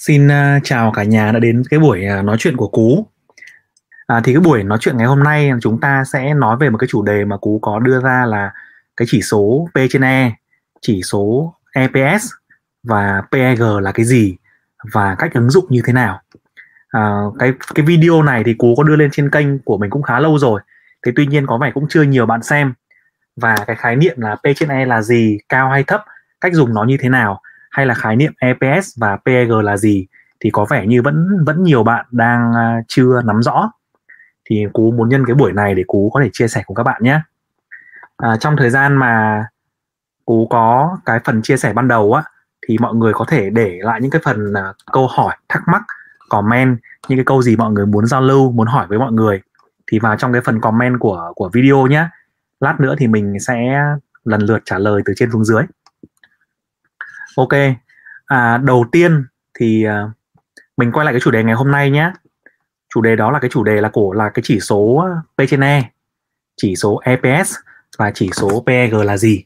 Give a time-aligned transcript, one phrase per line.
[0.00, 3.06] Xin uh, chào cả nhà đã đến cái buổi uh, nói chuyện của Cú.
[4.06, 6.78] À, thì cái buổi nói chuyện ngày hôm nay chúng ta sẽ nói về một
[6.78, 8.52] cái chủ đề mà Cú có đưa ra là
[8.96, 10.32] cái chỉ số P trên E,
[10.80, 12.26] chỉ số EPS
[12.82, 14.36] và PEG là cái gì
[14.92, 16.20] và cách ứng dụng như thế nào.
[16.88, 20.02] À, cái cái video này thì Cú có đưa lên trên kênh của mình cũng
[20.02, 20.60] khá lâu rồi.
[21.06, 22.72] Thế tuy nhiên có vẻ cũng chưa nhiều bạn xem
[23.36, 26.04] và cái khái niệm là P trên E là gì, cao hay thấp,
[26.40, 27.40] cách dùng nó như thế nào
[27.70, 30.06] hay là khái niệm EPS và PEG là gì
[30.40, 33.72] thì có vẻ như vẫn vẫn nhiều bạn đang à, chưa nắm rõ.
[34.50, 36.82] Thì cú muốn nhân cái buổi này để cú có thể chia sẻ cùng các
[36.82, 37.20] bạn nhé.
[38.16, 39.44] À, trong thời gian mà
[40.24, 42.22] cú có cái phần chia sẻ ban đầu á
[42.68, 45.82] thì mọi người có thể để lại những cái phần uh, câu hỏi thắc mắc
[46.28, 49.40] comment những cái câu gì mọi người muốn giao lưu muốn hỏi với mọi người
[49.92, 52.08] thì vào trong cái phần comment của của video nhé.
[52.60, 53.82] Lát nữa thì mình sẽ
[54.24, 55.62] lần lượt trả lời từ trên xuống dưới
[57.36, 57.52] ok.
[58.26, 59.24] À, đầu tiên
[59.58, 60.10] thì uh,
[60.76, 62.12] mình quay lại cái chủ đề ngày hôm nay nhé
[62.94, 65.48] chủ đề đó là cái chủ đề là cổ là cái chỉ số à, P
[65.48, 65.90] trên E.
[66.56, 67.54] Chỉ số EPS
[67.98, 69.44] và chỉ số PEG là gì?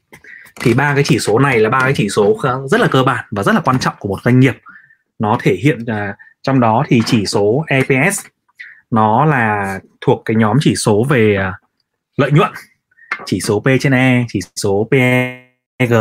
[0.61, 2.39] Thì ba cái chỉ số này là ba cái chỉ số
[2.71, 4.55] rất là cơ bản và rất là quan trọng của một doanh nghiệp.
[5.19, 8.27] Nó thể hiện uh, trong đó thì chỉ số EPS
[8.91, 11.55] nó là thuộc cái nhóm chỉ số về uh,
[12.17, 12.51] lợi nhuận.
[13.25, 15.93] Chỉ số P trên E chỉ số PEG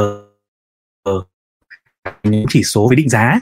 [2.23, 3.39] những chỉ số về định giá.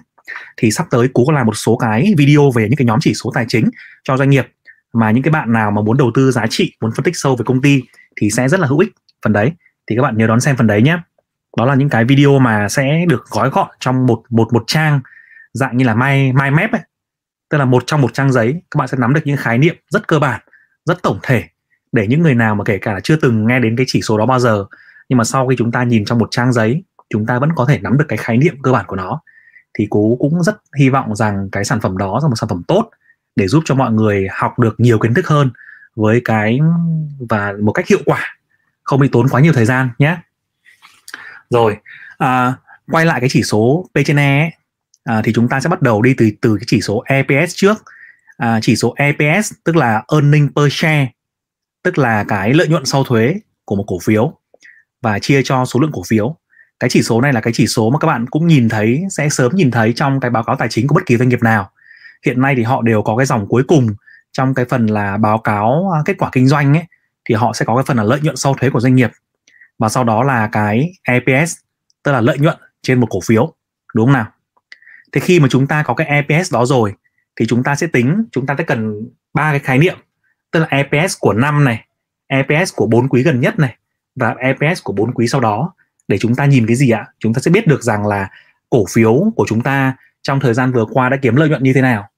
[0.57, 3.13] Thì sắp tới cú có làm một số cái video về những cái nhóm chỉ
[3.13, 3.69] số tài chính
[4.03, 4.47] cho doanh nghiệp
[4.93, 7.35] mà những cái bạn nào mà muốn đầu tư giá trị, muốn phân tích sâu
[7.35, 7.81] về công ty
[8.15, 8.91] thì sẽ rất là hữu ích
[9.23, 9.51] phần đấy.
[9.87, 10.97] Thì các bạn nhớ đón xem phần đấy nhé.
[11.57, 15.01] Đó là những cái video mà sẽ được gói gọn trong một một một trang
[15.53, 16.81] dạng như là my my map ấy.
[17.49, 19.75] Tức là một trong một trang giấy, các bạn sẽ nắm được những khái niệm
[19.89, 20.41] rất cơ bản,
[20.85, 21.43] rất tổng thể
[21.91, 24.25] để những người nào mà kể cả chưa từng nghe đến cái chỉ số đó
[24.25, 24.65] bao giờ.
[25.09, 27.65] Nhưng mà sau khi chúng ta nhìn trong một trang giấy chúng ta vẫn có
[27.65, 29.21] thể nắm được cái khái niệm cơ bản của nó
[29.73, 32.61] thì cố cũng rất hy vọng rằng cái sản phẩm đó là một sản phẩm
[32.67, 32.89] tốt
[33.35, 35.51] để giúp cho mọi người học được nhiều kiến thức hơn
[35.95, 36.59] với cái
[37.29, 38.37] và một cách hiệu quả
[38.83, 40.17] không bị tốn quá nhiều thời gian nhé.
[41.49, 41.77] Rồi
[42.17, 42.53] à,
[42.91, 44.51] quay lại cái chỉ số P trên E ấy,
[45.03, 47.83] à, thì chúng ta sẽ bắt đầu đi từ từ cái chỉ số EPS trước.
[48.37, 51.07] À, chỉ số EPS tức là earning per share
[51.83, 53.35] tức là cái lợi nhuận sau thuế
[53.65, 54.37] của một cổ phiếu
[55.01, 56.37] và chia cho số lượng cổ phiếu
[56.81, 59.29] cái chỉ số này là cái chỉ số mà các bạn cũng nhìn thấy, sẽ
[59.29, 61.71] sớm nhìn thấy trong cái báo cáo tài chính của bất kỳ doanh nghiệp nào.
[62.25, 63.87] Hiện nay thì họ đều có cái dòng cuối cùng
[64.31, 66.83] trong cái phần là báo cáo à, kết quả kinh doanh ấy,
[67.25, 69.11] thì họ sẽ có cái phần là lợi nhuận sau thuế của doanh nghiệp.
[69.79, 71.55] Và sau đó là cái EPS
[72.03, 73.53] tức là lợi nhuận trên một cổ phiếu,
[73.95, 74.25] đúng không nào?
[75.11, 76.93] Thế khi mà chúng ta có cái EPS đó rồi,
[77.35, 79.97] thì chúng ta sẽ tính, chúng ta sẽ cần ba cái khái niệm,
[80.51, 81.85] tức là EPS của năm này
[82.27, 83.75] EPS của bốn quý gần nhất này
[84.15, 85.73] và EPS của bốn quý sau đó
[86.11, 87.05] để chúng ta nhìn cái gì ạ?
[87.19, 88.29] Chúng ta sẽ biết được rằng là
[88.69, 91.73] cổ phiếu của chúng ta trong thời gian vừa qua đã kiếm lợi nhuận như
[91.73, 92.09] thế nào.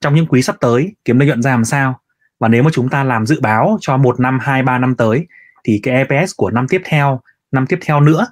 [0.00, 2.00] Trong những quý sắp tới, kiếm lợi nhuận ra làm sao?
[2.40, 5.26] Và nếu mà chúng ta làm dự báo cho một năm, hai, ba năm tới,
[5.64, 7.20] thì cái EPS của năm tiếp theo,
[7.52, 8.26] năm tiếp theo nữa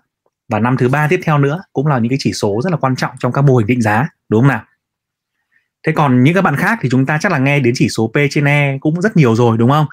[0.48, 2.76] và năm thứ ba tiếp theo nữa cũng là những cái chỉ số rất là
[2.76, 4.64] quan trọng trong các mô hình định giá, đúng không nào?
[5.86, 8.10] Thế còn những các bạn khác thì chúng ta chắc là nghe đến chỉ số
[8.14, 9.86] P trên E cũng rất nhiều rồi, đúng không?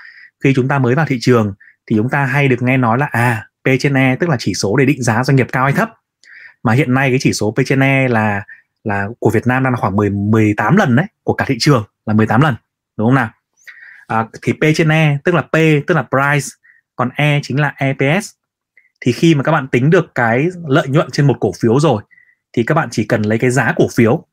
[0.43, 1.53] Khi chúng ta mới vào thị trường
[1.87, 4.53] thì chúng ta hay được nghe nói là à P trên E tức là chỉ
[4.53, 5.89] số để định giá doanh nghiệp cao hay thấp.
[6.63, 8.43] Mà hiện nay cái chỉ số P trên E là
[8.83, 11.83] là của Việt Nam đang là khoảng 10 18 lần đấy của cả thị trường
[12.05, 12.55] là 18 lần
[12.97, 13.29] đúng không nào?
[14.07, 15.55] À, thì P trên E tức là P
[15.87, 16.47] tức là price
[16.95, 18.29] còn E chính là EPS
[19.01, 22.03] thì khi mà các bạn tính được cái lợi nhuận trên một cổ phiếu rồi
[22.53, 24.25] thì các bạn chỉ cần lấy cái giá cổ phiếu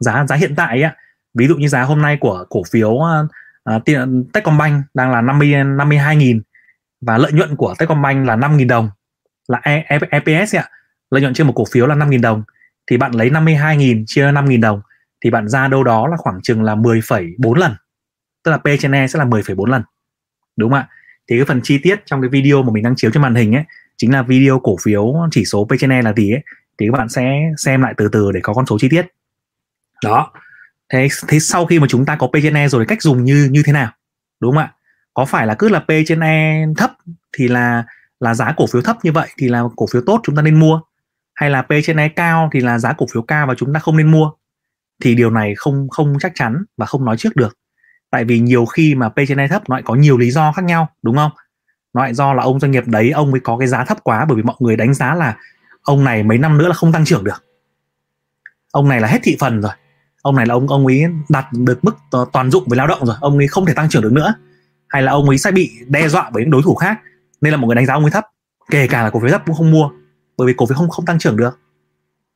[0.00, 0.92] giá giá hiện tại ấy,
[1.34, 3.84] ví dụ như giá hôm nay của cổ phiếu uh,
[4.32, 6.40] Techcombank đang là 50 52.000
[7.00, 8.90] và lợi nhuận của Techcombank là 5.000 đồng.
[9.48, 10.68] Là e, EPS ạ.
[11.10, 12.42] Lợi nhuận trên một cổ phiếu là 5.000 đồng.
[12.90, 14.80] Thì bạn lấy 52.000 chia 5.000 đồng
[15.24, 17.72] thì bạn ra đâu đó là khoảng chừng là 10,4 lần.
[18.44, 19.82] Tức là P trên E sẽ là 10,4 lần.
[20.56, 20.88] Đúng không ạ?
[21.30, 23.54] Thì cái phần chi tiết trong cái video mà mình đang chiếu trên màn hình
[23.54, 23.64] ấy
[23.96, 26.42] chính là video cổ phiếu chỉ số P trên E là gì ấy
[26.78, 29.06] thì các bạn sẽ xem lại từ từ để có con số chi tiết.
[30.04, 30.32] Đó.
[30.92, 33.24] Thế thế sau khi mà chúng ta có P trên E rồi thì cách dùng
[33.24, 33.90] như như thế nào?
[34.40, 34.74] Đúng không ạ?
[35.14, 36.92] Có phải là cứ là P trên E thấp
[37.36, 37.84] thì là
[38.20, 40.60] là giá cổ phiếu thấp như vậy thì là cổ phiếu tốt chúng ta nên
[40.60, 40.80] mua.
[41.34, 43.80] Hay là P trên E cao thì là giá cổ phiếu cao và chúng ta
[43.80, 44.30] không nên mua.
[45.02, 47.58] Thì điều này không không chắc chắn và không nói trước được.
[48.10, 50.52] Tại vì nhiều khi mà P trên E thấp nó lại có nhiều lý do
[50.52, 51.30] khác nhau, đúng không?
[51.94, 54.24] Nó lại do là ông doanh nghiệp đấy, ông mới có cái giá thấp quá,
[54.24, 55.36] bởi vì mọi người đánh giá là
[55.82, 57.44] ông này mấy năm nữa là không tăng trưởng được.
[58.72, 59.72] Ông này là hết thị phần rồi.
[60.22, 61.96] Ông này là ông ông ấy đạt được mức
[62.32, 64.34] toàn dụng với lao động rồi, ông ấy không thể tăng trưởng được nữa.
[64.88, 67.00] Hay là ông ấy sẽ bị đe dọa bởi những đối thủ khác
[67.46, 68.24] nên là mọi người đánh giá ông ấy thấp.
[68.70, 69.90] Kể cả là cổ phiếu thấp cũng không mua,
[70.36, 71.60] bởi vì cổ phiếu không không tăng trưởng được.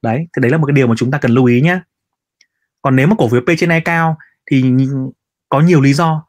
[0.03, 1.81] Đấy, thì đấy là một cái điều mà chúng ta cần lưu ý nhé
[2.83, 4.17] còn nếu mà cổ phiếu P trên E cao
[4.51, 4.75] thì
[5.49, 6.27] có nhiều lý do.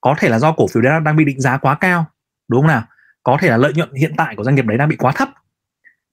[0.00, 2.06] Có thể là do cổ phiếu đấy đang bị định giá quá cao,
[2.48, 2.82] đúng không nào?
[3.22, 5.28] Có thể là lợi nhuận hiện tại của doanh nghiệp đấy đang bị quá thấp.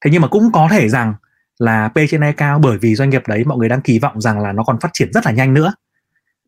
[0.01, 1.13] Thế nhưng mà cũng có thể rằng
[1.60, 4.21] là P trên E cao bởi vì doanh nghiệp đấy, mọi người đang kỳ vọng
[4.21, 5.74] rằng là nó còn phát triển rất là nhanh nữa.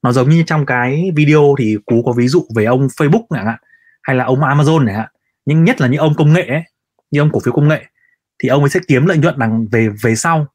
[0.03, 3.45] Nó giống như trong cái video thì cú có ví dụ về ông Facebook chẳng
[3.45, 3.59] hạn,
[4.03, 5.09] hay là ông Amazon chẳng hạn
[5.46, 6.64] nhưng nhất là những ông công nghệ ấy,
[7.12, 7.86] như ông cổ phiếu công nghệ
[8.40, 10.48] thì ông ấy sẽ kiếm lợi nhuận đằng về về sau.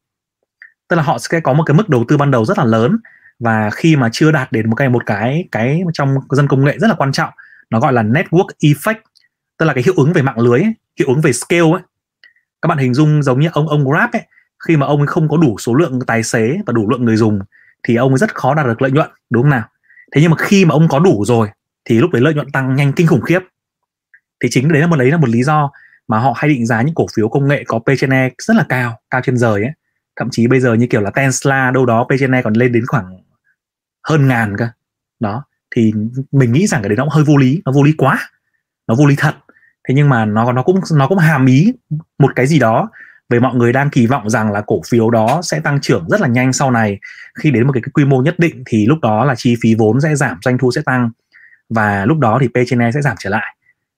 [0.88, 2.98] Tức là họ sẽ có một cái mức đầu tư ban đầu rất là lớn
[3.38, 6.78] và khi mà chưa đạt đến một cái một cái cái trong dân công nghệ
[6.78, 7.30] rất là quan trọng
[7.70, 9.00] nó gọi là network effect
[9.58, 11.82] tức là cái hiệu ứng về mạng lưới ấy, hiệu ứng về scale ấy.
[12.62, 14.22] Các bạn hình dung giống như ông ông Grab ấy
[14.66, 17.16] khi mà ông ấy không có đủ số lượng tài xế và đủ lượng người
[17.16, 17.40] dùng
[17.82, 19.68] thì ông ấy rất khó đạt được lợi nhuận đúng không nào?
[20.12, 21.48] Thế nhưng mà khi mà ông có đủ rồi
[21.84, 23.40] thì lúc đấy lợi nhuận tăng nhanh kinh khủng khiếp
[24.42, 25.70] thì chính đấy là một lấy là một lý do
[26.08, 28.56] mà họ hay định giá những cổ phiếu công nghệ có P trên E rất
[28.56, 29.72] là cao cao trên rời ấy.
[30.16, 32.72] Thậm chí bây giờ như kiểu là Tesla đâu đó P trên E còn lên
[32.72, 33.18] đến khoảng
[34.08, 34.68] hơn ngàn cơ.
[35.20, 35.44] Đó
[35.74, 35.92] thì
[36.32, 38.18] mình nghĩ rằng cái đấy nó cũng hơi vô lý nó vô lý quá
[38.86, 39.34] nó vô lý thật.
[39.88, 41.72] Thế nhưng mà nó nó cũng nó cũng hàm ý
[42.18, 42.90] một cái gì đó
[43.28, 46.20] về mọi người đang kỳ vọng rằng là cổ phiếu đó sẽ tăng trưởng rất
[46.20, 46.98] là nhanh sau này.
[47.38, 49.74] Khi đến một cái, cái quy mô nhất định thì lúc đó là chi phí
[49.74, 51.10] vốn sẽ giảm doanh thu sẽ tăng
[51.68, 53.55] và lúc đó thì P trên E sẽ giảm trở lại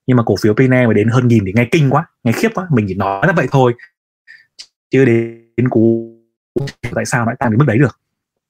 [0.08, 2.48] nhưng mà cổ phiếu PNE mà đến hơn nghìn thì nghe kinh quá, nghe khiếp
[2.54, 3.74] quá, mình chỉ nói là vậy thôi.
[4.90, 6.14] Chưa đến cú,
[6.94, 8.00] tại sao lại tăng đến mức đấy được?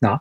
[0.00, 0.18] Đó.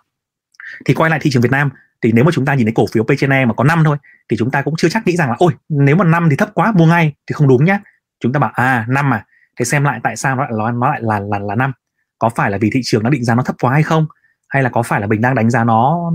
[0.85, 1.69] Thì quay lại thị trường Việt Nam,
[2.01, 3.97] thì nếu mà chúng ta nhìn thấy cổ phiếu PNE mà có năm thôi,
[4.29, 6.49] thì chúng ta cũng chưa chắc nghĩ rằng là, ôi, nếu mà năm thì thấp
[6.53, 7.13] quá, mua ngay.
[7.27, 7.79] Thì không đúng nhá.
[8.19, 9.25] Chúng ta bảo à năm mà
[9.59, 11.71] thế xem lại tại sao nó lại nó lại là là là năm.
[12.19, 14.07] Có phải là vì thị trường nó định giá nó thấp quá hay không?
[14.49, 16.11] Hay là có phải là mình đang đánh giá nó,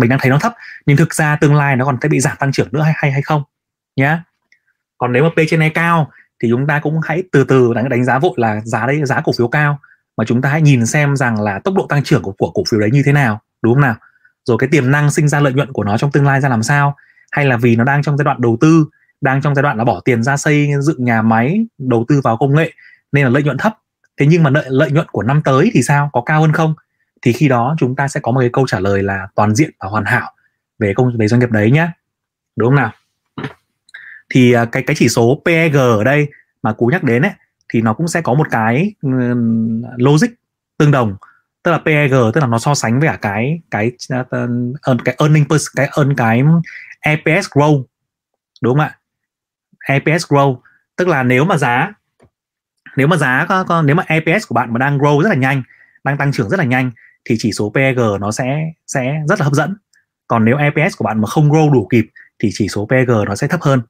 [0.00, 0.52] mình đang thấy nó thấp,
[0.86, 3.12] nhưng thực ra tương lai nó còn sẽ bị giảm tăng trưởng nữa hay hay
[3.12, 3.42] hay không?
[3.96, 4.24] Nhá
[4.98, 6.10] còn nếu mà P trên E cao
[6.42, 9.20] thì chúng ta cũng hãy từ từ đánh đánh giá vội là giá đấy giá
[9.24, 9.78] cổ phiếu cao.
[10.16, 12.62] Mà chúng ta hãy nhìn xem rằng là tốc độ tăng trưởng của, của cổ
[12.70, 13.94] phiếu đấy như thế nào đúng không nào?
[14.44, 16.62] Rồi cái tiềm năng sinh ra lợi nhuận của nó trong tương lai ra làm
[16.62, 16.96] sao?
[17.30, 18.86] Hay là vì nó đang trong giai đoạn đầu tư
[19.20, 22.36] đang trong giai đoạn là bỏ tiền ra xây dựng nhà máy đầu tư vào
[22.36, 22.72] công nghệ
[23.12, 23.78] nên là lợi nhuận thấp.
[24.20, 26.10] Thế nhưng mà lợi, lợi nhuận của năm tới thì sao?
[26.12, 26.74] Có cao hơn không?
[27.22, 29.70] Thì khi đó chúng ta sẽ có một cái câu trả lời là toàn diện
[29.80, 30.32] và hoàn hảo
[30.78, 31.88] về công về doanh nghiệp đấy nhé.
[32.56, 32.92] Đúng không nào?
[34.30, 36.28] Thì à, cái cái chỉ số PEG ở đây
[36.62, 37.32] mà cú nhắc đến ấy
[37.68, 39.10] thì nó cũng sẽ có một cái ừ,
[39.96, 40.28] logic
[40.78, 41.16] tương đồng.
[41.62, 44.40] Tức là PEG tức là nó so sánh với cả cái cái à, cái,
[44.82, 46.42] ờ, cái earning per cái earn cái
[47.00, 47.84] EPS grow
[48.62, 48.98] đúng không ạ?
[49.88, 50.56] EPS grow
[50.96, 51.92] tức là nếu mà giá
[52.96, 55.34] nếu mà giá có, có nếu mà EPS của bạn mà đang grow rất là
[55.34, 55.62] nhanh
[56.04, 56.90] đang tăng trưởng rất là nhanh
[57.24, 59.76] thì chỉ số PEG nó sẽ sẽ rất là hấp dẫn.
[60.26, 62.06] Còn nếu EPS của bạn mà không grow đủ kịp
[62.38, 63.82] thì chỉ số PEG nó sẽ thấp hơn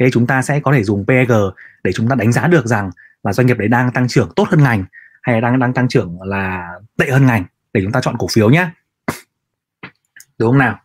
[0.00, 1.32] thế chúng ta sẽ có thể dùng PEG
[1.84, 2.90] để chúng ta đánh giá được rằng
[3.22, 4.84] là doanh nghiệp đấy đang tăng trưởng tốt hơn ngành
[5.22, 7.44] hay là đang đang tăng trưởng là tệ hơn ngành.
[7.72, 8.68] Để chúng ta chọn cổ phiếu nhé.
[10.38, 10.80] Đúng không nào?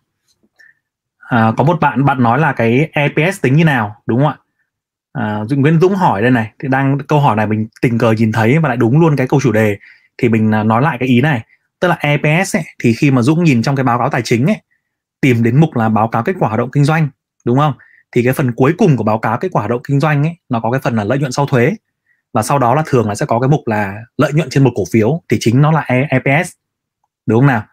[1.17, 4.37] À, có một bạn bạn nói là cái EPS tính như nào đúng không ạ?
[5.13, 8.31] À, Nguyễn Dũng hỏi đây này thì đang câu hỏi này mình tình cờ nhìn
[8.31, 9.77] thấy và lại đúng luôn cái câu chủ đề.
[10.17, 11.45] Thì mình à, nói lại cái ý này
[11.79, 14.45] tức là EPS ấy, thì khi mà Dũng nhìn trong cái báo cáo tài chính
[14.45, 14.61] ấy
[15.21, 17.07] tìm đến mục là báo cáo kết quả hoạt động kinh doanh
[17.45, 17.73] đúng không?
[18.15, 20.37] Thì cái phần cuối cùng của báo cáo kết quả hoạt động kinh doanh ấy,
[20.49, 21.75] nó có cái phần là lợi nhuận sau thuế.
[22.33, 24.71] Và sau đó là thường là sẽ có cái mục là lợi nhuận trên một
[24.75, 26.51] cổ phiếu, thì chính nó là EPS
[27.25, 27.63] đúng không nào?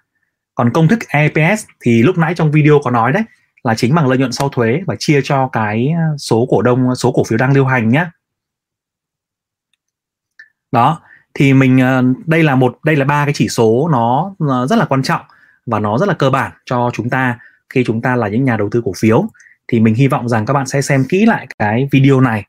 [0.55, 3.23] Còn công thức EPS thì lúc nãy trong video có nói đấy,
[3.65, 6.95] là chính bằng lợi nhuận sau thuế và chia cho cái ờ, số cổ đông,
[6.95, 8.07] số cổ phiếu đang lưu hành nhé
[10.73, 11.01] đó,
[11.35, 14.77] thì mình ờ, đây là một, đây là ba cái chỉ số nó ờ, rất
[14.77, 15.21] là quan trọng
[15.67, 18.57] và nó rất là cơ bản cho chúng ta khi chúng ta là những nhà
[18.57, 19.25] đầu tư cổ phiếu
[19.69, 22.45] thì mình hy vọng rằng các bạn sẽ xem kỹ lại cái video này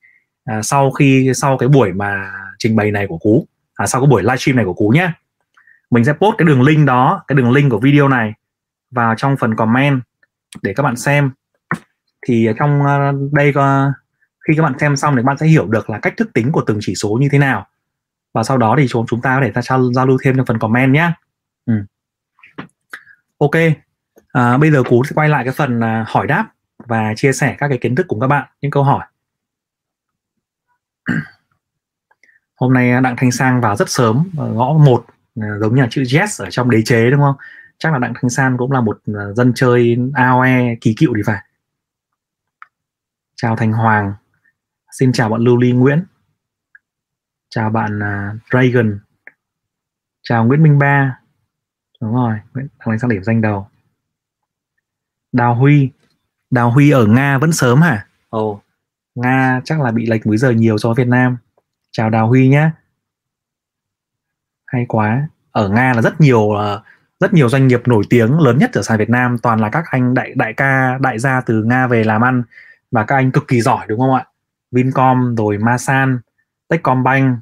[0.46, 4.08] à, sau khi sau cái buổi mà trình bày này của cú à, sau cái
[4.08, 5.12] buổi livestream này của cú nhé.
[5.90, 8.34] Mình sẽ post cái đường link đó cái đường link của video này
[8.92, 10.02] vào trong phần comment
[10.62, 11.32] để các bạn xem.
[12.28, 13.92] Thì trong à, đây có
[14.48, 16.52] khi các bạn xem xong thì các bạn sẽ hiểu được là cách thức tính
[16.52, 17.68] của từng chỉ số như thế nào.
[18.34, 20.46] Và sau đó thì chúng chúng ta có thể ta trao giao lưu thêm trong
[20.46, 21.12] phần comment nhé.
[21.66, 21.74] Ừ.
[23.38, 23.56] ok.
[24.32, 27.56] À, bây giờ cú sẽ quay lại cái phần à, hỏi đáp và chia sẻ
[27.60, 29.06] các cái kiến thức cùng các bạn những câu hỏi.
[32.56, 35.82] Hôm nay à, đặng thanh sang vào rất sớm ờ, ngõ một ờ, giống như
[35.82, 37.36] là chữ yes ở trong đế chế đúng không?
[37.78, 41.22] Chắc là đặng thanh sang cũng là một ờ, dân chơi aoe kỳ cựu thì
[41.26, 41.44] phải.
[43.36, 44.14] Chào thành hoàng.
[44.92, 46.06] Xin chào bạn lưu ly nguyễn.
[47.50, 49.00] Chào bạn uh, dragon.
[50.22, 51.20] Chào nguyễn minh ba.
[52.02, 53.68] Đúng rồi nguyễn đặng thanh sang điểm danh đầu.
[55.32, 55.92] Đào huy
[56.54, 58.06] đào huy ở nga vẫn sớm hả?
[58.30, 58.64] Ồ oh,
[59.16, 61.38] nga chắc là bị lệch múi giờ nhiều so với việt nam.
[61.92, 62.70] Chào đào huy nhé.
[64.66, 65.28] Hay quá.
[65.52, 66.82] Ở nga là rất nhiều uh,
[67.20, 69.38] rất nhiều doanh nghiệp nổi tiếng lớn nhất ở sàn Việt Nam.
[69.38, 72.44] Toàn là các anh đại đại ca đại gia từ Nga về làm ăn.
[72.92, 74.26] Và các anh cực kỳ giỏi đúng không ạ?
[74.72, 76.20] Vincom rồi Masan
[76.68, 77.40] Techcombank.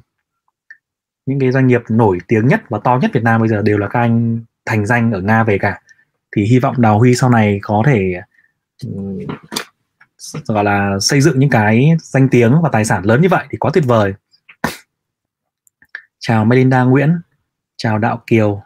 [1.26, 3.78] Những cái doanh nghiệp nổi tiếng nhất và to nhất Việt Nam bây giờ đều
[3.78, 5.80] là các anh thành danh ở Nga về cả.
[6.36, 8.22] Thì hy vọng Đào Huy sau này có thể
[10.46, 13.58] gọi là xây dựng những cái danh tiếng và tài sản lớn như vậy thì
[13.58, 14.14] quá tuyệt vời.
[16.18, 17.20] Chào Melinda Nguyễn,
[17.76, 18.62] chào Đạo Kiều,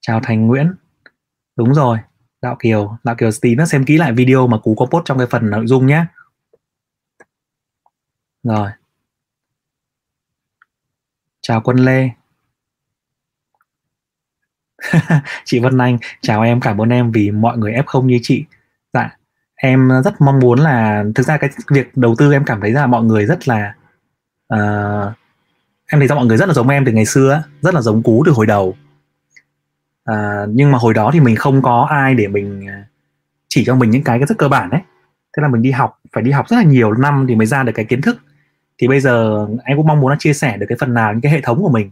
[0.00, 0.74] chào Thành Nguyễn.
[1.56, 1.98] Đúng rồi,
[2.42, 5.18] Đạo Kiều Đạo Kiều tí nữa xem kỹ lại video mà cú có post trong
[5.18, 6.04] cái phần nội dung nhé.
[8.42, 8.70] Rồi.
[11.40, 12.10] Chào Quân Lê.
[15.44, 18.44] Chị Vân Anh, chào em, cảm ơn em vì mọi người F0 như chị
[19.60, 22.86] em rất mong muốn là thực ra cái việc đầu tư em cảm thấy là
[22.86, 23.74] mọi người rất là
[24.54, 25.12] uh,
[25.86, 28.02] em thấy ra mọi người rất là giống em từ ngày xưa rất là giống
[28.02, 28.76] cú từ hồi đầu.
[30.10, 32.74] Uh, nhưng mà hồi đó thì mình không có ai để mình ờ,
[33.48, 34.80] chỉ cho mình những cái rất cơ bản đấy
[35.36, 37.62] thế là mình đi học phải đi học rất là nhiều năm thì mới ra
[37.62, 38.18] được cái kiến thức.
[38.78, 41.20] Thì bây giờ em cũng mong muốn là chia sẻ được cái phần nào những
[41.20, 41.90] cái hệ thống của mình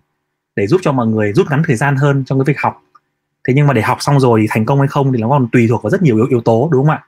[0.57, 2.83] để giúp cho mọi người rút ngắn thời gian hơn trong cái việc học.
[3.49, 5.49] Thế nhưng mà để học xong rồi thì thành công hay không thì nó còn
[5.53, 7.05] tùy thuộc vào rất nhiều yếu, yếu tố đúng không ạ?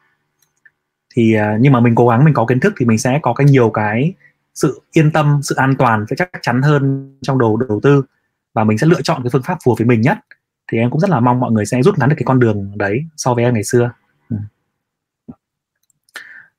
[1.14, 3.34] Thì à, nhưng mà mình cố gắng, mình có kiến thức thì mình sẽ có
[3.34, 4.14] cái nhiều cái
[4.54, 8.04] sự yên tâm, sự an toàn sẽ chắc chắn hơn trong đầu đầu tư.
[8.54, 10.18] Và mình sẽ lựa chọn cái phương pháp phù hợp với mình nhất.
[10.72, 12.72] Thì em cũng rất là mong mọi người sẽ rút ngắn được cái con đường
[12.76, 13.92] đấy so với em ngày xưa.
[14.30, 14.36] Ừ.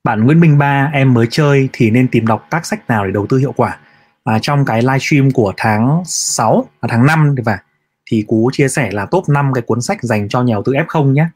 [0.04, 3.12] bản Nguyễn Minh Ba, em mới chơi thì nên tìm đọc các sách nào để
[3.12, 3.78] đầu tư hiệu quả?
[4.24, 7.58] Và trong cái livestream của tháng 6 và tháng 5 thì phải.
[8.06, 10.72] Thì Cú chia sẻ là top 5 cái cuốn sách dành cho nhà đầu tư
[10.72, 11.28] F0 nhé.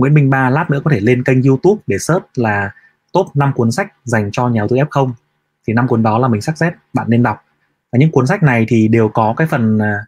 [0.00, 2.70] Nguyễn Minh Ba lát nữa có thể lên kênh YouTube để search là
[3.12, 5.12] top 5 cuốn sách dành cho nhà đầu tư F0
[5.66, 7.44] thì năm cuốn đó là mình suggest bạn nên đọc.
[7.92, 10.04] Và những cuốn sách này thì đều có cái phần à,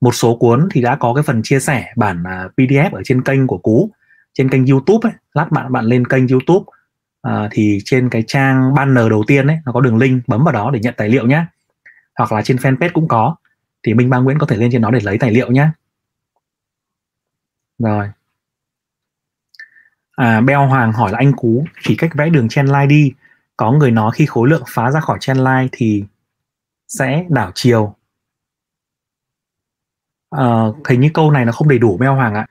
[0.00, 3.22] một số cuốn thì đã có cái phần chia sẻ bản à, PDF ở trên
[3.22, 3.90] kênh của Cú
[4.32, 5.12] trên kênh YouTube ấy.
[5.34, 6.64] Lát bạn bạn lên kênh YouTube
[7.22, 10.52] à, thì trên cái trang banner đầu tiên ấy nó có đường link bấm vào
[10.52, 11.44] đó để nhận tài liệu nhé
[12.18, 13.36] hoặc là trên fanpage cũng có.
[13.82, 15.68] Thì Minh Ba Nguyễn có thể lên trên đó để lấy tài liệu nhé
[17.78, 18.08] rồi
[20.22, 23.12] à, Beo Hoàng hỏi là anh Cú chỉ cách vẽ đường chen line đi.
[23.56, 26.04] Có người nói khi khối lượng phá ra khỏi chen line thì
[26.88, 27.94] sẽ đảo chiều.
[30.30, 30.46] À,
[30.88, 32.46] hình như câu này nó không đầy đủ Beo Hoàng ạ.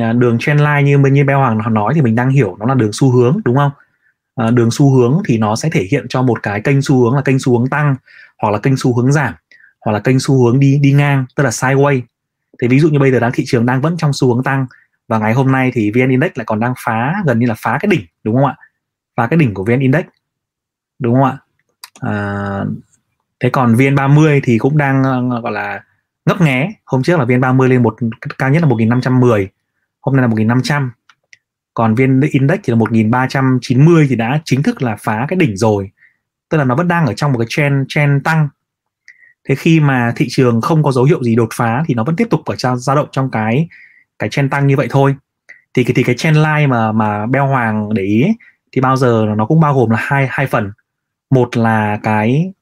[0.00, 2.74] À, đường trendline như bên như Beo Hoàng nói thì mình đang hiểu nó là
[2.74, 3.70] đường xu hướng đúng không?
[4.34, 7.14] À, đường xu hướng thì nó sẽ thể hiện cho một cái kênh xu hướng
[7.14, 7.96] là kênh xu hướng tăng
[8.38, 9.34] hoặc là kênh xu hướng giảm
[9.80, 12.00] hoặc là kênh xu hướng đi đi ngang tức là sideways.
[12.60, 14.66] Thì ví dụ như bây giờ đang thị trường đang vẫn trong xu hướng tăng
[15.08, 17.78] và ngày hôm nay thì VN Index lại còn đang phá gần như là phá
[17.80, 18.56] cái đỉnh đúng không ạ?
[19.16, 20.04] Phá cái đỉnh của VN Index
[20.98, 21.38] đúng không ạ?
[22.00, 22.64] À,
[23.40, 25.82] thế còn VN30 thì cũng đang ờ, gọi là
[26.26, 26.72] ngấp nghé.
[26.84, 27.96] Hôm trước là VN30 lên một
[28.38, 29.48] cao nhất là 1510
[30.00, 30.90] hôm nay là 1500
[31.74, 35.90] còn VN Index thì là 1390 thì đã chính thức là phá cái đỉnh rồi.
[36.48, 38.48] Tức là nó vẫn đang ở trong một cái trend trend tăng.
[39.48, 42.16] Thế khi mà thị trường không có dấu hiệu gì đột phá thì nó vẫn
[42.16, 43.68] tiếp tục ở trong dao động trong cái
[44.18, 45.14] cái trend tăng như vậy thôi.
[45.74, 48.34] Thì cái thì cái trend line mà mà Beo Hoàng để ý ấy,
[48.72, 50.72] thì bao giờ nó cũng bao gồm là hai hai phần.
[51.30, 52.52] Một là cái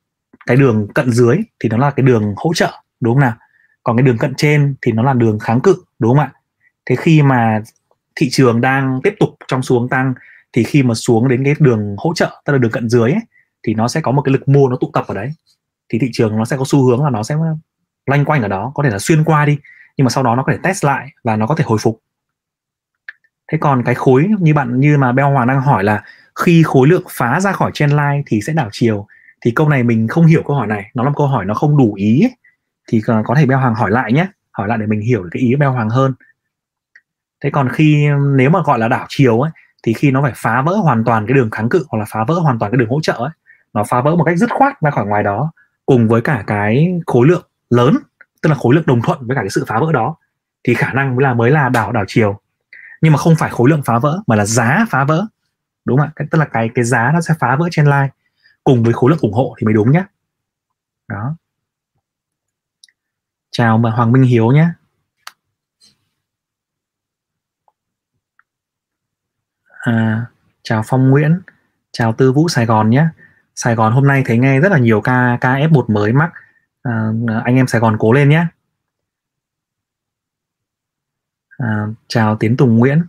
[0.47, 3.35] cái đường cận dưới thì nó là cái đường hỗ trợ đúng không nào?
[3.83, 6.33] Còn cái đường cận trên thì nó là đường kháng cự đúng không ạ?
[6.87, 7.63] Thế khi mà
[8.17, 10.15] thị trường đang tiếp tục trong xuống tăng
[10.53, 13.21] thì khi mà xuống đến cái đường hỗ trợ tức là đường cận dưới ấy,
[13.63, 15.33] thì nó sẽ có một cái lực mua nó tụ tập ở đấy.
[15.89, 17.37] Thì thị trường nó sẽ có xu hướng là nó sẽ
[18.07, 19.59] loanh quanh ở đó có thể là xuyên qua đi
[19.97, 22.01] nhưng mà sau đó nó có thể test lại và nó có thể hồi phục.
[23.53, 26.03] Thế còn cái khối như bạn, như mà Beo Hoàng đang hỏi là
[26.45, 29.07] khi khối lượng phá ra khỏi trendline thì sẽ đảo chiều.
[29.41, 30.91] Thì câu này mình không hiểu câu hỏi này.
[30.95, 32.37] Nó là một câu hỏi nó không đủ ý ấy.
[32.89, 34.27] Thì có thể Beo Hoàng hỏi lại nhé.
[34.53, 36.15] Hỏi lại để mình hiểu cái ý Beo Hoàng hơn.
[37.45, 39.51] Thế còn khi, nếu mà gọi là đảo chiều ấy,
[39.83, 42.25] thì khi nó phải phá vỡ hoàn toàn cái đường kháng cự hoặc là phá
[42.29, 43.31] vỡ hoàn toàn cái đường hỗ trợ ấy,
[43.73, 45.53] nó phá vỡ một cách dứt khoát ra khỏi ngoài đó,
[45.87, 47.97] cùng với cả cái khối lượng lớn
[48.43, 50.17] tức là khối lượng đồng thuận với cả cái sự phá vỡ đó
[50.65, 52.41] thì khả năng mới là mới là đảo đảo chiều.
[53.01, 55.27] Nhưng mà không phải khối lượng phá vỡ mà là giá phá vỡ.
[55.85, 56.25] Đúng không ạ?
[56.31, 58.09] Tức là cái cái giá nó sẽ phá vỡ trên line
[58.65, 60.05] cùng với khối lượng ủng hộ thì mới đúng nhé
[61.09, 61.37] đó.
[63.51, 64.69] Chào mà Hoàng Minh Hiếu nhé
[69.81, 70.27] à,
[70.63, 71.41] chào Phong Nguyễn
[71.93, 73.09] chào Tư Vũ Sài Gòn nhé
[73.55, 76.33] Sài Gòn hôm nay thấy nghe rất là nhiều ca ca F1 mới mắc.
[76.83, 78.47] À, à, anh em Sài Gòn cố lên nhé.
[81.59, 83.03] À, chào Tiến Tùng Nguyễn.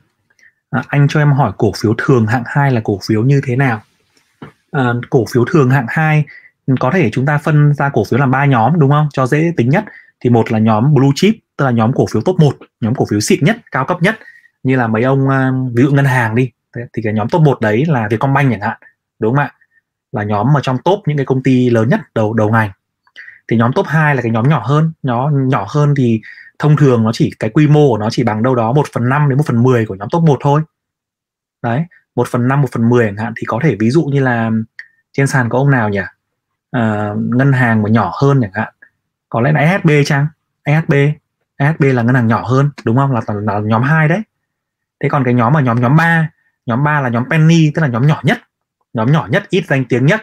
[0.69, 3.55] À, anh cho em hỏi cổ phiếu thường hạng 2 là cổ phiếu như thế
[3.55, 3.81] nào?
[4.71, 6.25] À, cổ phiếu thường hạng 2
[6.79, 9.07] có thể chúng ta phân ra cổ phiếu làm ba nhóm đúng không?
[9.13, 9.85] Cho dễ tính nhất.
[10.19, 13.05] Thì một là nhóm blue chip tức là nhóm cổ phiếu top 1 nhóm cổ
[13.09, 14.19] phiếu xịn nhất cao cấp nhất.
[14.63, 16.51] Như là mấy ông à, ví dụ ngân hàng đi.
[16.75, 18.77] Thì cái nhóm top 1 đấy là Vietcombank chẳng hạn
[19.19, 19.53] đúng không ạ?
[20.11, 22.71] Là nhóm mà trong top những cái công ty lớn nhất đầu đầu ngành
[23.53, 24.91] thì nhóm top 2 là cái nhóm nhỏ hơn.
[25.03, 26.21] Nhỏ nhỏ hơn thì
[26.59, 29.09] thông thường nó chỉ cái quy mô của nó chỉ bằng đâu đó 1 phần
[29.09, 30.61] 5 đến 1 phần 10 của nhóm top 1 thôi.
[31.61, 34.19] Đấy 1 phần 5 1 phần 10 chẳng hạn thì có thể ví dụ như
[34.19, 34.51] là
[35.11, 35.99] trên sàn có ông nào nhỉ?
[36.71, 38.73] À, ngân hàng mà nhỏ hơn chẳng hạn.
[39.29, 40.27] Có lẽ là SHB chăng?
[40.65, 40.93] SHB
[41.59, 43.11] SHB là ngân hàng nhỏ hơn đúng không?
[43.11, 44.21] Là, là, là nhóm 2 đấy.
[44.99, 46.29] Thế còn cái nhóm mà nhóm nhóm 3
[46.65, 48.37] nhóm 3 là nhóm penny tức là nhóm nhỏ nhất.
[48.93, 50.21] Nhóm nhỏ nhất ít danh tiếng nhất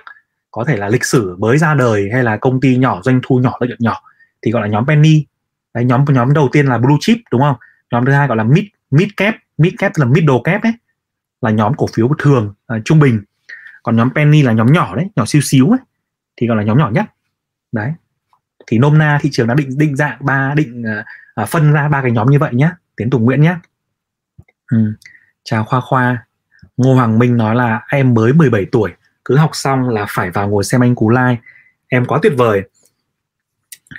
[0.51, 3.39] có thể là lịch sử mới ra đời hay là công ty nhỏ doanh thu
[3.39, 4.03] nhỏ lợi nhuận nhỏ
[4.43, 5.27] thì gọi là nhóm penny.
[5.75, 7.57] Đấy nhóm nhóm đầu tiên là blue chip đúng không?
[7.91, 10.73] Nhóm thứ hai gọi là mid mid cap mid cap tức là middle cap đấy
[11.41, 13.23] là nhóm cổ phiếu thường à, trung bình.
[13.83, 15.79] Còn nhóm penny là nhóm nhỏ đấy nhỏ siêu xíu ấy
[16.37, 17.05] thì gọi là nhóm nhỏ nhất.
[17.73, 17.93] Đấy.
[18.67, 21.05] Thì nôm na thị trường đã định định dạng ba định à,
[21.35, 23.57] à phân ra ba cái nhóm như vậy nhé tiến tùng nguyễn nhé
[24.71, 24.93] ừ.
[25.45, 26.27] chào khoa khoa.
[26.77, 28.93] Ngô hoàng minh nói là em mới 17 tuổi
[29.31, 31.37] cứ học xong là phải vào ngồi xem anh cú like
[31.89, 32.63] em quá tuyệt vời.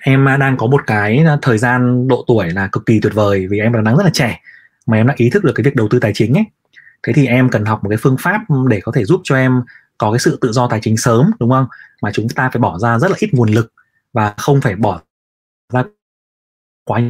[0.01, 3.13] Em à, đang có một cái à, thời gian độ tuổi là cực kỳ tuyệt
[3.13, 4.41] vời vì em đang rất là trẻ
[4.87, 6.45] mà em đã ý thức được cái việc đầu tư tài chính ấy.
[7.03, 9.61] Thế thì em cần học một cái phương pháp để có thể giúp cho em
[9.97, 11.65] có cái sự tự do tài chính sớm, đúng không?
[12.01, 13.73] Mà chúng ta phải bỏ ra rất là ít nguồn lực
[14.13, 15.01] và không phải bỏ
[15.73, 15.83] ra
[16.85, 17.01] quá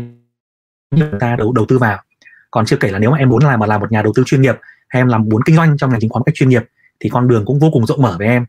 [0.92, 2.04] nhiều ta đầu đầu tư vào.
[2.52, 4.24] Còn chưa kể là nếu mà em muốn làm mà làm một nhà đầu tư
[4.26, 4.56] chuyên nghiệp,
[4.90, 6.64] hay em làm muốn kinh doanh trong ngành chứng khoán một cách chuyên nghiệp
[7.02, 8.46] thì con đường cũng vô cùng rộng mở với em.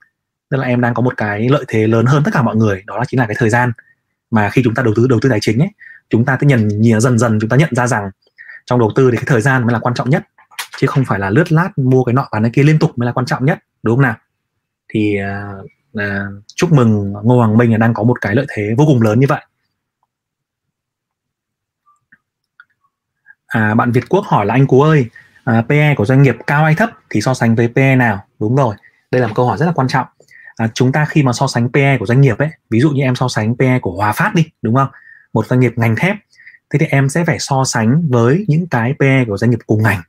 [0.50, 2.82] Tức là em đang có một cái lợi thế lớn hơn tất cả mọi người
[2.87, 3.73] đó là chính là cái thời gian
[4.30, 5.68] mà khi chúng ta đầu tư đầu tư tài chính ấy
[6.11, 8.11] chúng ta cứ nhận nhìn dần dần chúng ta nhận ra rằng
[8.66, 10.23] trong đầu tư thì cái thời gian mới là quan trọng nhất
[10.76, 13.06] chứ không phải là lướt lát mua cái nọ bán cái kia liên tục mới
[13.06, 14.14] là quan trọng nhất đúng không nào?
[14.88, 15.64] Thì uh,
[15.99, 19.02] uh, chúc mừng Ngô Hoàng Minh là đang có một cái lợi thế vô cùng
[19.02, 19.40] lớn như vậy.
[23.47, 25.06] À, bạn Việt Quốc hỏi là anh Cú ơi
[25.44, 28.26] à, PE của doanh nghiệp cao hay thấp thì so sánh với PE nào?
[28.43, 28.75] Đúng rồi
[29.11, 30.07] đây là một câu hỏi rất là quan trọng.
[30.57, 33.02] À, chúng ta khi mà so sánh PE của doanh nghiệp ấy ví dụ như
[33.02, 34.89] em so sánh PE của Hòa Phát đi đúng không?
[35.33, 36.17] Một doanh nghiệp ngành thép
[36.71, 39.83] thế thì em sẽ phải so sánh với những cái PE của doanh nghiệp cùng
[39.83, 40.02] ngành.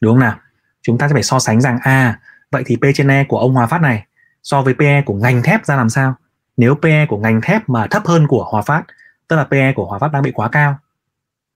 [0.00, 0.38] Đúng không nào?
[0.82, 3.54] Chúng ta sẽ phải so sánh rằng à vậy thì P trên E của ông
[3.54, 4.06] Hòa Phát này
[4.42, 6.14] so với PE của ngành thép ra làm sao?
[6.56, 8.84] Nếu PE của ngành thép mà thấp hơn của Hòa Phát
[9.28, 10.78] tức là PE của Hòa Phát đang bị quá cao.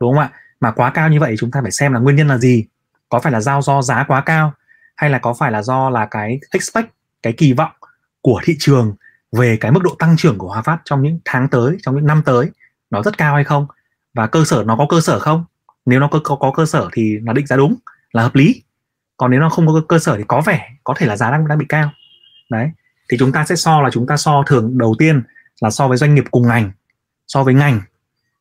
[0.01, 0.31] Đúng không ạ?
[0.61, 2.65] Mà quá cao như vậy chúng ta phải xem là nguyên nhân là gì.
[3.09, 4.53] Có phải là giao do giá quá cao?
[4.99, 6.89] Hay là có phải là do là cái expect
[7.23, 7.73] cái kỳ vọng
[8.21, 8.95] của thị trường
[9.33, 12.07] về cái mức độ tăng trưởng của Hòa Phát trong những tháng tới trong những
[12.07, 12.51] năm tới
[12.91, 13.67] nó rất cao hay không?
[14.15, 15.45] Và cơ sở nó có cơ sở không?
[15.87, 17.77] Nếu nó có, có, có cơ sở thì là định giá đúng
[18.13, 18.63] là hợp lý.
[19.17, 21.49] Còn nếu nó không có cơ sở thì có vẻ có thể là giá đang
[21.49, 21.91] đang bị cao.
[22.51, 22.71] Đấy
[23.11, 25.23] thì chúng ta sẽ so là chúng ta so thường đầu tiên
[25.61, 26.71] là so với doanh nghiệp cùng ngành
[27.27, 27.81] so với ngành.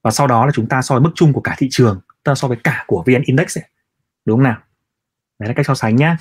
[0.01, 2.31] Và sau đó là chúng ta so với mức chung của cả thị trường tức
[2.31, 3.65] là so với cả của vn index ấy.
[4.25, 4.57] đúng không nào?
[5.39, 6.17] Đấy là cách so sánh nhá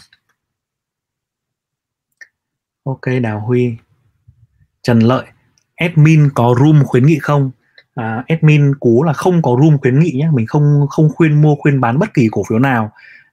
[2.86, 3.76] ok đào huy.
[4.82, 5.26] Trần lợi
[5.76, 7.50] admin có room khuyến nghị không?
[7.94, 11.56] À, admin cú là không có room khuyến nghị nhé mình không không khuyên mua
[11.56, 12.92] khuyên bán bất kỳ cổ phiếu nào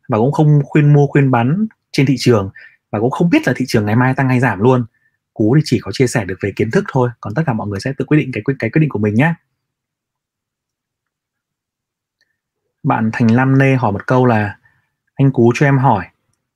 [0.10, 2.50] và cũng không khuyên mua khuyên bán trên thị trường
[2.92, 4.86] và cũng không biết là thị trường ngày mai tăng hay giảm luôn.
[5.34, 7.68] Cú thì chỉ có chia sẻ được về kiến thức thôi còn tất cả mọi
[7.68, 9.34] người sẽ tự quyết định cái cái quyết định của mình nhé
[12.84, 14.58] bạn Thành Lam Nê hỏi một câu là
[15.16, 16.06] anh Cú cho em hỏi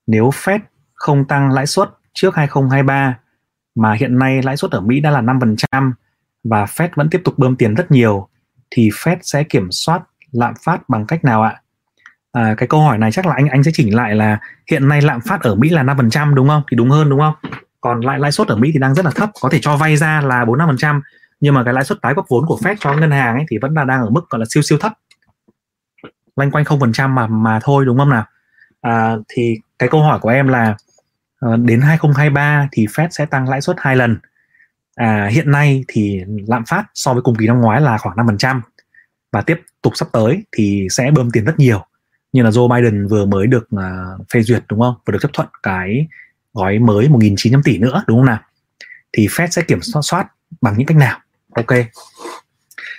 [0.06, 0.58] nếu Fed
[0.94, 3.18] không tăng lãi suất trước 2023
[3.74, 5.92] mà hiện nay lãi suất ở Mỹ đã là 5%
[6.44, 8.28] và Fed vẫn tiếp tục bơm tiền rất nhiều
[8.70, 11.62] thì Fed sẽ kiểm soát lạm phát bằng cách nào ạ?
[12.32, 14.38] À, cái câu hỏi này chắc là anh anh sẽ chỉnh lại là
[14.70, 16.62] hiện nay lạm phát ở Mỹ là 5% đúng không?
[16.70, 17.34] Thì đúng hơn đúng không?
[17.80, 19.96] Còn lại lãi suất ở Mỹ thì đang rất là thấp, có thể cho vay
[19.96, 21.00] ra là 4 5%
[21.40, 23.58] nhưng mà cái lãi suất tái cấp vốn của Fed cho ngân hàng ấy thì
[23.58, 24.92] vẫn là đang ở mức gọi là siêu siêu thấp
[26.36, 28.24] loanh quanh không phần trăm mà mà thôi đúng không nào
[28.80, 30.76] à, thì cái câu hỏi của em là
[31.38, 34.18] Ờ, đến 2023 thì Fed sẽ tăng lãi suất hai lần.
[34.94, 38.60] À, hiện nay thì lạm phát so với cùng kỳ năm ngoái là khoảng 5%
[39.32, 41.84] và tiếp tục sắp tới thì sẽ bơm tiền rất nhiều.
[42.32, 44.94] Như là Joe Biden vừa mới được uh, phê duyệt đúng không?
[45.06, 46.06] Vừa được chấp thuận cái
[46.54, 48.38] gói mới 1.900 tỷ nữa đúng không nào?
[49.12, 50.26] Thì Fed sẽ kiểm soát
[50.60, 51.18] bằng những cách nào?
[51.54, 51.70] Ok.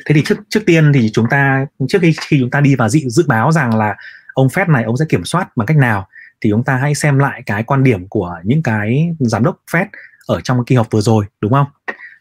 [0.06, 2.90] Thế thì trước trước tiên thì chúng ta trước khi khi chúng ta đi vào
[2.90, 3.96] dự dự báo rằng là
[4.34, 6.08] ông Fed này ông sẽ kiểm soát bằng cách nào?
[6.42, 9.86] Thì chúng ta hãy xem lại cái quan điểm của những cái giám đốc Fed
[10.28, 11.68] ở trong cái kỳ họp vừa rồi đúng không?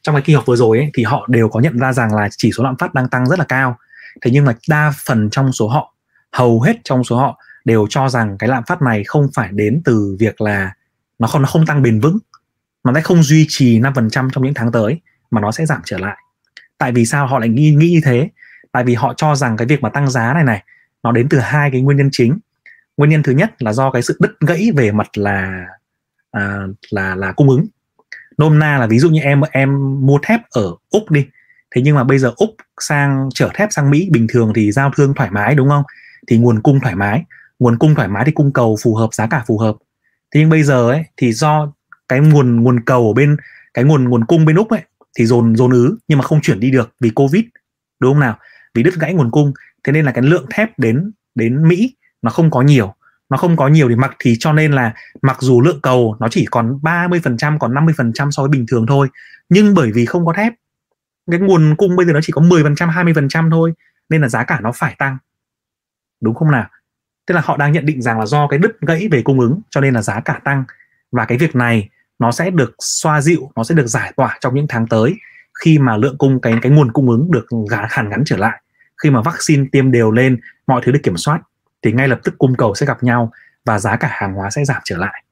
[0.03, 2.29] Trong cái kỳ họp vừa rồi ấy, thì họ đều có nhận ra rằng là
[2.37, 3.79] chỉ số lạm phát đang tăng rất là cao.
[4.23, 5.95] Thế nhưng mà đa phần trong số họ
[6.33, 9.83] hầu hết trong số họ đều cho rằng cái lạm phát này không phải đến
[9.85, 10.73] từ việc là
[11.19, 12.19] nó không nó không tăng bền vững
[12.85, 15.01] mà nó không duy trì 5% trong những tháng tới
[15.31, 16.17] mà nó sẽ giảm trở lại.
[16.79, 18.29] Tại vì sao họ lại nghĩ nghĩ như thế?
[18.73, 20.63] Tại vì họ cho rằng cái việc mà tăng giá này này
[21.03, 22.39] nó đến từ hai cái nguyên nhân chính
[22.99, 25.67] nguyên nhân thứ nhất là do cái sự đứt gãy về mặt là
[26.31, 27.67] à, là là cung ứng.
[28.39, 31.27] Nôm na là ví dụ như em em mua thép ở úc đi.
[31.75, 34.91] Thế nhưng mà bây giờ úc sang chở thép sang mỹ bình thường thì giao
[34.97, 35.83] thương thoải mái đúng không?
[36.29, 37.25] Thì nguồn cung thoải mái.
[37.59, 39.77] Nguồn cung thoải mái thì cung cầu phù hợp giá cả phù hợp.
[40.35, 41.73] Thế nhưng bây giờ ấy thì do
[42.09, 43.37] cái nguồn nguồn cầu ở bên
[43.75, 44.83] cái nguồn nguồn cung bên úc ấy
[45.19, 47.45] thì dồn dồn ứ nhưng mà không chuyển đi được vì covid
[48.01, 48.39] đúng không nào?
[48.75, 49.53] Vì đứt gãy nguồn cung.
[49.85, 52.95] Thế nên là cái lượng thép đến đến mỹ nó không có nhiều,
[53.31, 56.29] nó không có nhiều thì mặc thì cho nên là mặc dù lượng cầu nó
[56.31, 59.09] chỉ còn 30% còn 50% so với bình thường thôi.
[59.49, 60.53] Nhưng bởi vì không có thép,
[61.31, 63.73] cái nguồn cung bây giờ nó chỉ có 10% 20% thôi,
[64.09, 65.19] nên là giá cả nó phải tăng.
[66.21, 66.69] Đúng không nào?
[67.27, 69.61] Tức là họ đang nhận định rằng là do cái đứt gãy về cung ứng,
[69.71, 70.65] cho nên là giá cả tăng.
[71.13, 74.55] Và cái việc này nó sẽ được xoa dịu, nó sẽ được giải tỏa trong
[74.55, 75.15] những tháng tới,
[75.65, 77.47] khi mà lượng cung, cái cái nguồn cung ứng được
[77.89, 78.63] hàn gắn trở lại.
[79.03, 81.41] Khi mà vaccine tiêm đều lên, mọi thứ được kiểm soát
[81.83, 83.33] thì ngay lập tức cung cầu sẽ gặp nhau
[83.65, 85.23] và giá cả hàng hóa sẽ giảm trở lại.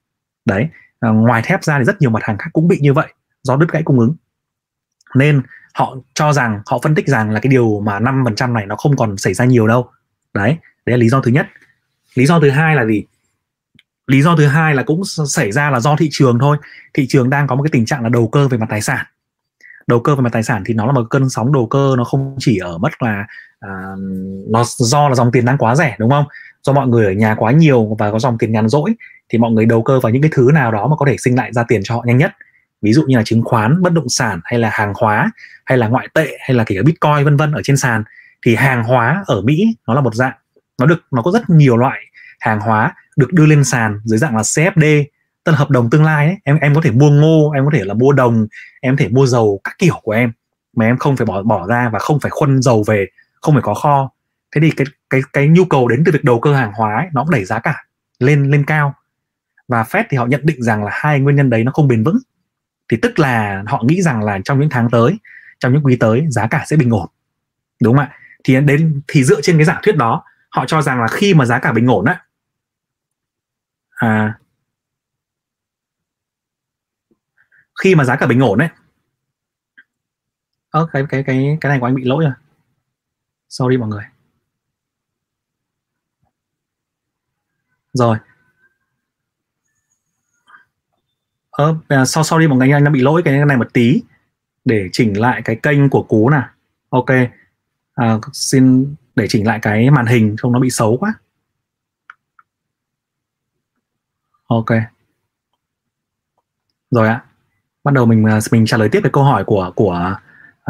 [0.45, 0.69] Đấy
[1.01, 3.07] à, ngoài thép ra thì rất nhiều mặt hàng khác cũng bị như vậy
[3.43, 4.15] do đứt gãy cung ứng.
[5.15, 5.43] Nên
[5.75, 8.97] họ cho rằng họ phân tích rằng là cái điều mà 5% này nó không
[8.97, 9.91] còn xảy ra nhiều đâu.
[10.35, 10.57] Đấy
[10.87, 11.47] đấy là lý do thứ nhất.
[12.15, 13.05] Lý do thứ hai là gì?
[14.07, 16.57] Lý do thứ hai là cũng xảy ra là do thị trường thôi.
[16.95, 19.07] Thị trường đang có một cái tình trạng là đầu cơ về mặt tài sản.
[19.87, 22.05] Đầu cơ về mặt tài sản thì nó là một cơn sóng đầu cơ nó
[22.05, 23.27] không chỉ ở mất là
[23.61, 23.71] à,
[24.49, 26.25] nó do là dòng tiền đang quá rẻ đúng không?
[26.63, 28.95] Do mọi người ở nhà quá nhiều và có dòng tiền nhàn rỗi
[29.29, 31.37] thì mọi người đầu cơ vào những cái thứ nào đó mà có thể sinh
[31.37, 32.33] lại ra tiền cho họ nhanh nhất.
[32.83, 35.31] Ví dụ như là chứng khoán bất động sản hay là hàng hóa
[35.65, 38.05] hay là ngoại tệ hay là kể cả bitcoin vân vân ở trên sàn.
[38.47, 40.35] Thì hàng hóa ở mỹ nó là một dạng.
[40.79, 42.01] Nó được nó có rất nhiều loại
[42.41, 45.05] hàng hóa được đưa lên sàn dưới dạng là CFD
[45.45, 46.37] tức là hợp đồng tương lai ấy.
[46.45, 48.47] em em có thể mua ngô em có thể là mua đồng
[48.81, 50.33] em có thể mua dầu các kiểu của em.
[50.77, 53.07] Mà em không phải bỏ bỏ ra và không phải khuân dầu về
[53.43, 54.11] không phải có kho.
[54.53, 57.07] Thế thì cái cái cái nhu cầu đến từ việc đầu cơ hàng hóa ấy,
[57.13, 57.85] nó cũng đẩy giá cả
[58.19, 58.95] lên lên cao.
[59.69, 62.05] Và Fed thì họ nhận định rằng là hai nguyên nhân đấy nó không bền
[62.05, 62.19] vững.
[62.89, 65.19] Thì tức là họ nghĩ rằng là trong những tháng tới
[65.59, 67.09] trong những quý tới giá cả sẽ bình ổn.
[67.83, 68.19] Đúng không ạ?
[68.45, 71.45] Thì đến thì dựa trên cái giả thuyết đó họ cho rằng là khi mà
[71.45, 72.25] giá cả bình ổn á
[73.91, 74.39] à,
[77.83, 78.69] khi mà giá cả bình ổn ấy
[80.71, 82.33] ơ cái cái cái cái này của anh bị lỗi rồi
[83.59, 84.05] sorry mọi người.
[87.93, 88.17] Rồi.
[91.51, 91.75] Ờ
[92.07, 94.03] sau sau đi một người anh đã bị lỗi cái này một tí
[94.65, 96.43] để chỉnh lại cái kênh của cú nè
[96.89, 97.07] ok.
[97.95, 101.15] À, xin để chỉnh lại cái màn hình không nó bị xấu quá.
[104.47, 104.71] Ok.
[106.91, 107.25] Rồi ạ.
[107.85, 110.17] Bắt đầu mình à, mình trả lời tiếp cái câu hỏi của của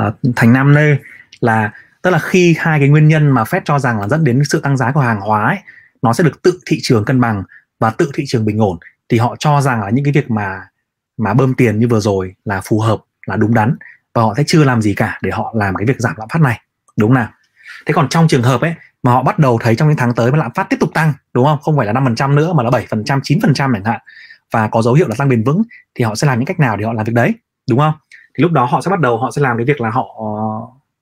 [0.07, 0.99] uh, thành nam lê
[1.41, 1.73] là
[2.07, 4.61] tức là khi hai cái nguyên nhân mà Fed cho rằng là dẫn đến sự
[4.61, 5.59] tăng giá của hàng hóa ấy,
[6.03, 7.43] nó sẽ được tự thị trường cân bằng
[7.79, 10.61] và tự thị trường bình ổn thì họ cho rằng là những cái việc mà
[11.17, 13.77] mà bơm tiền như vừa rồi là phù hợp là đúng đắn
[14.15, 16.41] và họ sẽ chưa làm gì cả để họ làm cái việc giảm lạm phát
[16.41, 16.61] này.
[16.97, 17.29] Đúng nào?
[17.87, 20.33] Thế còn trong trường hợp ấy mà họ bắt đầu thấy trong những tháng tới
[20.33, 21.59] mà lạm phát tiếp tục tăng đúng không?
[21.63, 24.01] Không phải là 5% nữa mà là 7% 9% chẳng hạn
[24.53, 25.63] và có dấu hiệu là tăng bền vững
[25.95, 27.35] thì họ sẽ làm những cách nào để họ làm việc đấy?
[27.71, 27.95] Đúng không?
[28.39, 30.07] Thì lúc đó họ sẽ bắt đầu họ sẽ làm cái việc là họ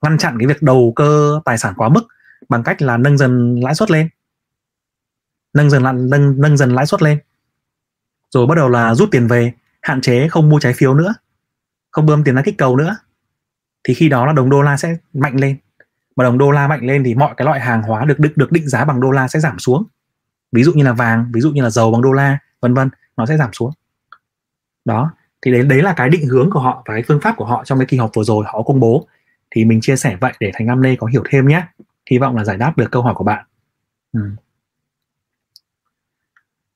[0.05, 2.03] ngăn chặn cái việc đầu cơ tài sản quá mức
[2.49, 4.09] bằng cách là nâng dần lãi suất lên.
[5.55, 7.19] Nâng dần nâng nâng dần lãi suất lên.
[8.31, 11.15] Rồi bắt đầu là rút tiền về, hạn chế không mua trái phiếu nữa,
[11.91, 12.97] không bơm tiền ra kích cầu nữa.
[13.85, 15.57] Thì khi đó là đồng đô la sẽ mạnh lên.
[16.17, 18.53] Mà đồng đô la mạnh lên thì mọi cái loại hàng hóa được được được
[18.53, 19.85] định giá bằng đô la sẽ giảm xuống.
[20.53, 22.91] Ví dụ như là vàng, ví dụ như là dầu bằng đô la, vân vân,
[23.17, 23.71] nó sẽ giảm xuống.
[24.85, 25.11] Đó,
[25.43, 27.65] thì đấy đấy là cái định hướng của họ, và cái phương pháp của họ
[27.65, 29.07] trong cái kỳ họp vừa rồi họ công bố
[29.55, 31.63] thì mình chia sẻ vậy để thành Nam Lê có hiểu thêm nhé.
[32.11, 33.45] Hy vọng là giải đáp được câu hỏi của bạn.
[34.13, 34.21] Ừ.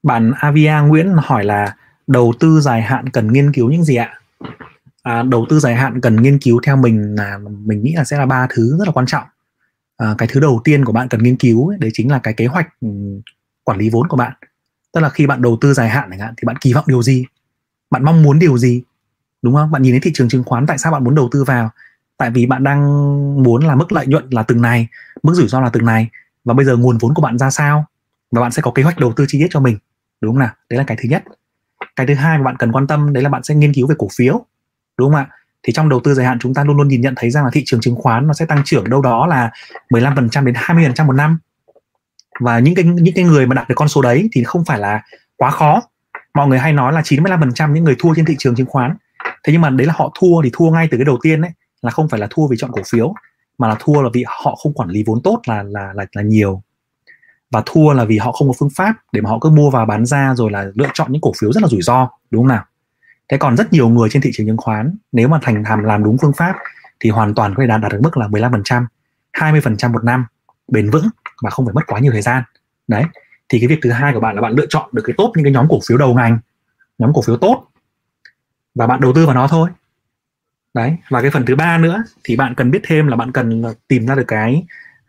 [0.03, 4.21] bạn Avia Nguyễn hỏi là đầu tư dài hạn cần nghiên cứu những gì ạ?
[5.03, 8.19] À, đầu tư dài hạn cần nghiên cứu theo mình là mình nghĩ là sẽ
[8.19, 9.25] là ba thứ rất là quan trọng.
[9.97, 12.35] À, cái thứ đầu tiên của bạn cần nghiên cứu ấy, đấy chính là cái
[12.35, 12.89] kế hoạch ừ,
[13.65, 14.33] quản lý vốn của bạn.
[14.93, 17.03] Tức là khi bạn đầu tư dài hạn chẳng hạn thì bạn kỳ vọng điều
[17.03, 17.25] gì?
[17.91, 18.83] Bạn mong muốn điều gì?
[19.43, 19.71] Đúng không?
[19.71, 21.71] Bạn nhìn thấy thị trường chứng khoán tại sao bạn muốn đầu tư vào?
[22.19, 22.83] Tại vì bạn đang
[23.43, 24.89] muốn là mức lợi nhuận là từng này,
[25.23, 26.09] mức rủi ro là từng này.
[26.45, 27.85] Và bây giờ nguồn vốn của bạn ra sao?
[28.31, 29.79] Và bạn sẽ có kế hoạch đầu tư chi tiết cho mình,
[30.21, 30.51] đúng không nào?
[30.71, 31.25] Đấy là cái thứ nhất.
[31.97, 33.95] Cái thứ hai mà bạn cần quan tâm, đấy là bạn sẽ nghiên cứu về
[33.99, 34.47] cổ phiếu,
[34.99, 35.27] đúng không ạ?
[35.63, 37.51] Thì trong đầu tư dài hạn, chúng ta luôn luôn nhìn nhận thấy rằng là
[37.53, 39.51] thị trường chứng khoán nó sẽ tăng trưởng đâu đó là
[39.91, 41.39] 15% đến 20% một năm.
[42.41, 44.79] Và những cái những cái người mà đạt được con số đấy thì không phải
[44.79, 45.03] là
[45.37, 45.83] quá khó.
[46.35, 48.97] Mọi người hay nói là 95% những người thua trên thị trường chứng khoán.
[49.45, 51.51] Thế nhưng mà đấy là họ thua thì thua ngay từ cái đầu tiên đấy
[51.83, 53.15] là không phải là thua vì chọn cổ phiếu
[53.59, 56.23] mà là thua là vì họ không quản lý vốn tốt là là là là
[56.23, 56.63] nhiều
[57.51, 59.85] và thua là vì họ không có phương pháp để mà họ cứ mua và
[59.85, 62.49] bán ra rồi là lựa chọn những cổ phiếu rất là rủi ro đúng không
[62.49, 62.65] nào
[63.29, 66.05] thế còn rất nhiều người trên thị trường chứng khoán nếu mà thành làm làm
[66.05, 66.57] đúng phương pháp
[67.01, 68.87] thì hoàn toàn có thể đạt đạt được mức là 15%,
[69.33, 70.25] 20% một năm
[70.69, 71.09] bền vững
[71.43, 72.43] và không phải mất quá nhiều thời gian.
[72.89, 73.05] Đấy.
[73.49, 75.45] Thì cái việc thứ hai của bạn là bạn lựa chọn được cái tốt những
[75.45, 76.39] cái nhóm cổ phiếu đầu ngành,
[76.99, 77.65] nhóm cổ phiếu tốt
[78.75, 79.71] và bạn đầu tư vào nó thôi.
[80.79, 83.63] Đấy, và cái phần thứ ba nữa thì bạn cần biết thêm là bạn cần
[83.89, 84.67] tìm ra được cái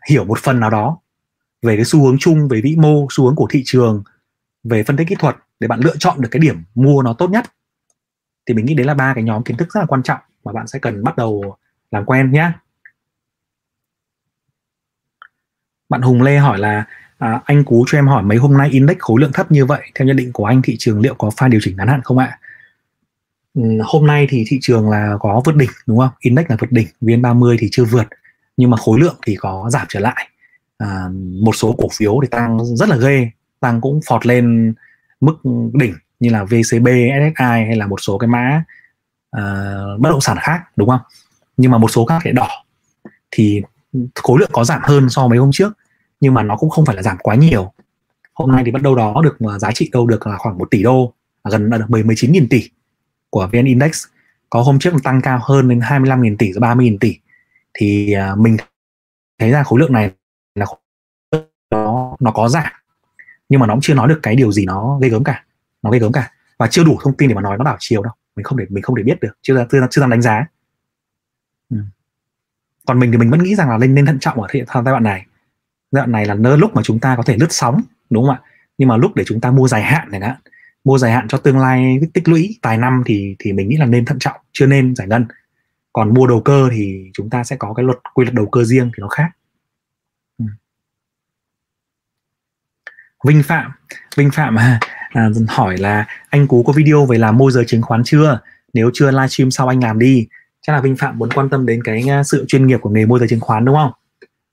[0.08, 0.98] hiểu một phần nào đó
[1.62, 4.02] về cái xu hướng chung về vĩ mô, xu hướng của thị trường,
[4.64, 7.30] về phân tích kỹ thuật để bạn lựa chọn được cái điểm mua nó tốt
[7.30, 7.44] nhất.
[8.46, 10.52] Thì mình nghĩ đấy là ba cái nhóm kiến thức rất là quan trọng mà
[10.52, 11.56] bạn sẽ cần bắt đầu
[11.90, 12.52] làm quen nhé
[15.88, 16.84] bạn Hùng Lê hỏi là
[17.18, 19.90] à, anh Cú cho em hỏi mấy hôm nay index khối lượng thấp như vậy
[19.94, 22.18] theo nhận định của anh thị trường liệu có pha điều chỉnh ngắn hạn không
[22.18, 22.49] ạ à?
[23.84, 26.10] Hôm nay thì thị trường là có vượt đỉnh đúng không?
[26.20, 28.06] Index là vượt đỉnh vn30 thì chưa vượt
[28.56, 30.28] nhưng mà khối lượng thì có giảm trở lại.
[30.78, 31.08] À,
[31.42, 34.74] một số cổ phiếu thì tăng rất là ghê tăng cũng phọt lên
[35.20, 35.34] mức
[35.72, 38.64] đỉnh như là VCB, SSI hay là một số cái mã
[39.36, 41.00] uh, bất động sản khác đúng không?
[41.56, 42.48] Nhưng mà một số các cái đỏ
[43.30, 43.62] thì
[44.14, 45.72] khối lượng có giảm hơn so với hôm trước
[46.20, 47.72] nhưng mà nó cũng không phải là giảm quá nhiều.
[48.34, 50.70] Hôm nay thì bắt đầu đó được à, giá trị đâu được là khoảng 1
[50.70, 52.70] tỷ đô à, gần là được 10 19 nghìn tỷ
[53.30, 54.04] của VN Index
[54.50, 57.18] có hôm trước tăng cao hơn đến 25 nghìn tỷ 30 nghìn tỷ.
[57.74, 58.56] Thì à, mình
[59.38, 60.10] thấy ra khối lượng này
[60.54, 60.66] là
[61.70, 62.72] nó nó có giảm,
[63.48, 65.44] nhưng mà nó cũng chưa nói được cái điều gì nó gây gớm cả,
[65.82, 66.32] nó gây gớm cả.
[66.58, 68.66] Và chưa đủ thông tin để mà nói nó đảo chiều đâu, mình không để
[68.68, 70.46] mình không để biết được, chưa chưa chưa dám đánh giá.
[71.70, 71.76] Ừ.
[72.86, 75.02] còn mình thì mình vẫn nghĩ rằng là nên nên thận trọng ở giai đoạn
[75.02, 75.26] này.
[75.90, 78.34] Giai đoạn này là nơi lúc mà chúng ta có thể lướt sóng, đúng không
[78.34, 78.40] ạ?
[78.78, 80.36] Nhưng mà lúc để chúng ta mua dài hạn này đó
[80.84, 83.86] mua dài hạn cho tương lai tích lũy vài năm thì thì mình nghĩ là
[83.86, 85.26] nên thận trọng chưa nên giải ngân
[85.92, 88.64] còn mua đầu cơ thì chúng ta sẽ có cái luật quy luật đầu cơ
[88.64, 89.30] riêng thì nó khác
[90.38, 90.44] ừ.
[93.26, 93.70] Vinh Phạm
[94.16, 97.82] Vinh Phạm à, à hỏi là anh Cú có video về làm môi giới chứng
[97.82, 98.40] khoán chưa
[98.72, 100.28] nếu chưa livestream sau anh làm đi
[100.62, 103.06] chắc là Vinh Phạm muốn quan tâm đến cái à, sự chuyên nghiệp của nghề
[103.06, 103.92] môi giới chứng khoán đúng không?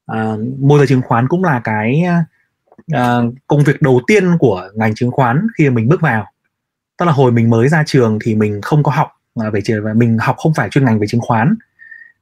[0.06, 2.26] À, môi giới chứng khoán cũng là cái à,
[2.96, 6.26] uh, công việc đầu tiên của ngành chứng khoán khi mình bước vào.
[6.98, 9.94] Tức là hồi mình mới ra trường thì mình không có học à, về và
[9.94, 11.56] mình học không phải chuyên ngành về chứng khoán.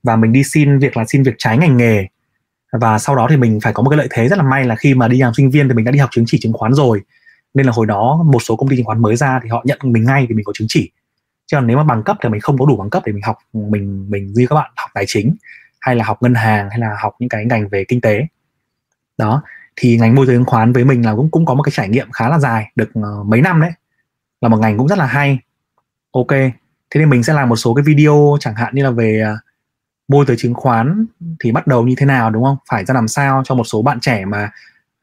[0.04, 2.08] Và mình đi xin việc là xin việc trái ngành nghề.
[2.72, 4.76] Và sau đó thì mình phải có một cái lợi thế rất là may là
[4.76, 6.74] khi mà đi làm sinh viên thì mình đã đi học chứng chỉ chứng khoán
[6.74, 7.02] rồi.
[7.54, 9.80] Nên là hồi đó một số công ty chứng khoán mới ra thì họ nhận
[9.84, 10.92] mình ngay vì mình có chứng chỉ.
[11.48, 13.24] Chứ còn nếu mà bằng cấp thì mình không có đủ bằng cấp để mình
[13.24, 15.36] học mình mình như các bạn học tài chính
[15.80, 18.28] hay là học ngân hàng hay là học những cái ngành về kinh tế.
[19.18, 19.44] Đó
[19.76, 21.90] thì ngành môi giới chứng khoán với mình là cũng cũng có một cái trải
[21.90, 23.72] nghiệm khá là dài được uh, mấy năm đấy.
[24.42, 25.40] Là một ngành cũng rất là hay.
[26.12, 26.28] Ok.
[26.90, 29.40] Thế nên mình sẽ làm một số cái video chẳng hạn như là về uh,
[30.08, 31.06] môi giới chứng khoán
[31.40, 32.58] thì bắt đầu như thế nào đúng không?
[32.70, 34.52] Phải ra làm sao cho một số bạn trẻ mà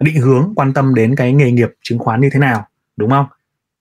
[0.01, 3.27] định hướng quan tâm đến cái nghề nghiệp chứng khoán như thế nào đúng không?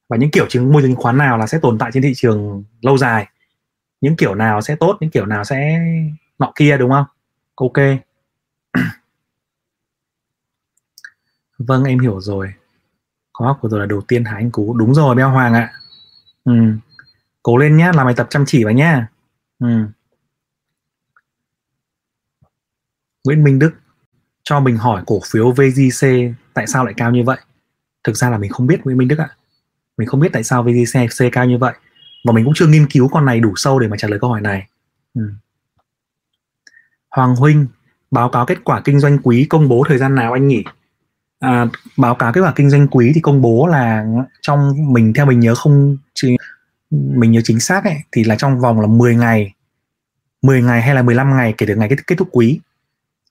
[0.10, 2.14] Và những kiểu chứng môi giới chứng khoán nào là sẽ tồn tại trên thị
[2.16, 3.28] trường lâu dài?
[4.02, 5.80] Những kiểu nào sẽ tốt những kiểu nào sẽ
[6.40, 7.06] nọ kia đúng không?
[7.56, 7.78] Ok.
[11.68, 12.54] vâng em hiểu rồi.
[13.34, 14.74] Khóa học của tôi là đầu tiên hả anh cú.
[14.74, 15.74] Đúng rồi, beo hoàng ạ.
[16.44, 16.54] Ừ.
[17.44, 19.08] cố lên nhá, làm bài tập chăm chỉ vào nhá.
[19.60, 19.68] Ừ.
[23.24, 23.72] Nguyễn Minh Đức,
[24.44, 26.08] cho mình hỏi cổ phiếu VGC
[26.54, 27.38] tại sao lại cao như vậy?
[28.04, 29.36] Thực ra là mình không biết, Nguyễn Minh Đức ạ.
[29.98, 31.74] Mình không biết tại sao VGC cao như vậy.
[32.26, 34.30] Và mình cũng chưa nghiên cứu con này đủ sâu để mà trả lời câu
[34.30, 34.68] hỏi này.
[35.14, 35.22] Ừ.
[37.10, 37.68] Hoàng Huynh,
[38.12, 40.64] báo cáo kết quả kinh doanh quý công bố thời gian nào anh nhỉ?
[41.42, 44.06] À, báo cáo kết quả kinh doanh quý thì công bố là
[44.42, 45.98] trong mình theo mình nhớ không
[46.92, 49.54] mình nhớ chính xác ấy, thì là trong vòng là 10 ngày
[50.42, 52.60] 10 ngày hay là 15 ngày kể từ ngày kết, kết thúc quý.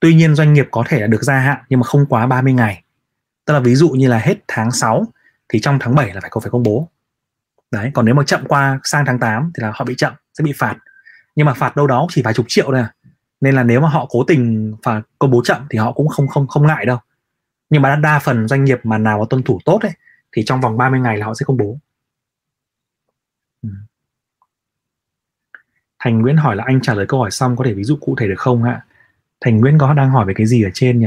[0.00, 2.52] Tuy nhiên doanh nghiệp có thể là được gia hạn nhưng mà không quá 30
[2.52, 2.82] ngày.
[3.44, 5.06] Tức là ví dụ như là hết tháng 6
[5.48, 6.88] thì trong tháng 7 là phải có phải công bố.
[7.70, 10.44] Đấy còn nếu mà chậm qua sang tháng 8 thì là họ bị chậm sẽ
[10.44, 10.76] bị phạt.
[11.36, 12.92] Nhưng mà phạt đâu đó chỉ vài chục triệu thôi à.
[13.40, 16.28] Nên là nếu mà họ cố tình phạt công bố chậm thì họ cũng không
[16.28, 16.98] không không ngại đâu
[17.70, 19.92] nhưng mà đa phần doanh nghiệp mà nào mà tuân thủ tốt ấy
[20.32, 21.78] thì trong vòng 30 ngày là họ sẽ công bố.
[23.62, 23.68] Ừ.
[25.98, 28.16] Thành Nguyễn hỏi là anh trả lời câu hỏi xong có thể ví dụ cụ
[28.18, 28.84] thể được không ạ?
[29.40, 31.06] Thành Nguyễn có đang hỏi về cái gì ở trên nhỉ?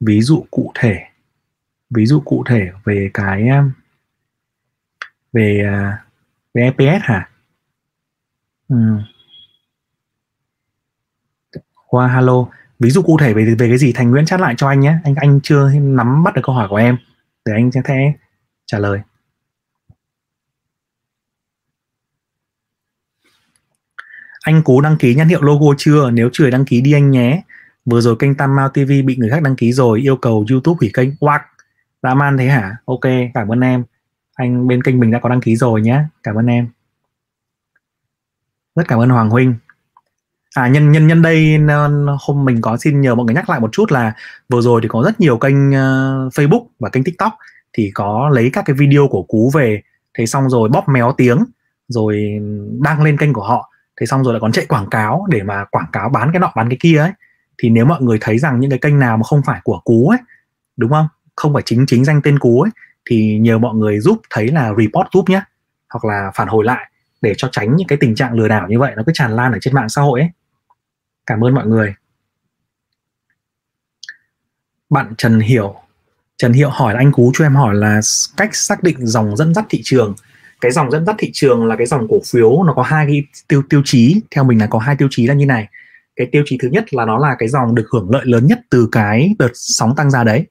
[0.00, 1.08] Ví dụ cụ thể
[1.90, 3.72] ví dụ cụ thể về cái um,
[5.32, 6.04] về à,
[6.54, 7.30] về EPS hả?
[8.68, 8.76] Ừ.
[11.86, 12.46] Qua hello,
[12.78, 13.92] ví dụ cụ thể về về cái gì?
[13.92, 14.96] Thành Nguyễn chat lại cho anh nhé.
[15.04, 16.98] Anh anh chưa nắm bắt được câu hỏi của em.
[17.44, 18.12] Để anh sẽ thế
[18.66, 19.00] trả lời.
[24.42, 26.10] Anh cố đăng ký nhãn hiệu logo chưa?
[26.10, 27.42] Nếu chưa đăng ký đi anh nhé.
[27.84, 30.76] Vừa rồi kênh Tam Mao TV bị người khác đăng ký rồi yêu cầu YouTube
[30.80, 31.08] hủy kênh.
[31.20, 31.38] Wow,
[32.02, 32.76] dã man thế hả?
[32.84, 33.00] Ok
[33.34, 33.84] cảm ơn em.
[34.34, 36.04] Anh bên kênh mình đã có đăng ký rồi nhé.
[36.22, 36.68] Cảm ơn em.
[38.74, 39.54] Rất cảm ơn Hoàng Huynh
[40.58, 41.90] à nhân nhân nhân đây ờ,
[42.20, 44.12] hôm mình có xin nhờ mọi người nhắc lại một chút là
[44.48, 47.32] vừa rồi thì có rất nhiều kênh uh, Facebook và kênh TikTok
[47.72, 49.82] thì có lấy các cái video của cú về.
[50.18, 51.44] Thế xong rồi bóp méo tiếng
[51.88, 52.40] rồi
[52.80, 53.70] đăng lên kênh của họ.
[54.00, 56.52] Thế xong rồi lại còn chạy quảng cáo để mà quảng cáo bán cái nọ
[56.56, 57.12] bán cái kia ấy.
[57.58, 60.08] Thì nếu mọi người thấy rằng những cái kênh nào mà không phải của cú
[60.08, 60.18] ấy
[60.76, 61.08] đúng không?
[61.36, 62.70] Không phải chính chính danh tên cú ấy
[63.10, 65.40] thì nhờ mọi người giúp thấy là report giúp nhé
[65.90, 66.90] hoặc là phản hồi lại
[67.20, 69.52] để cho tránh những cái tình trạng lừa đảo như vậy nó cứ tràn lan
[69.52, 70.30] ở trên mạng xã hội ấy
[71.28, 71.94] cảm ơn mọi người.
[74.90, 75.74] Bạn Trần Hiểu.
[76.36, 78.00] Trần Hiệu hỏi là anh Cú cho em hỏi là
[78.36, 80.14] cách xác định dòng dẫn dắt thị trường.
[80.60, 83.22] Cái dòng dẫn dắt thị trường là cái dòng cổ phiếu, nó có hai cái
[83.48, 84.20] tiêu tiêu chí.
[84.30, 85.68] Theo mình là có hai tiêu chí là như này.
[86.16, 88.60] Cái tiêu chí thứ nhất là nó là cái dòng được hưởng lợi lớn nhất
[88.70, 90.46] từ cái đợt sóng tăng giá đấy.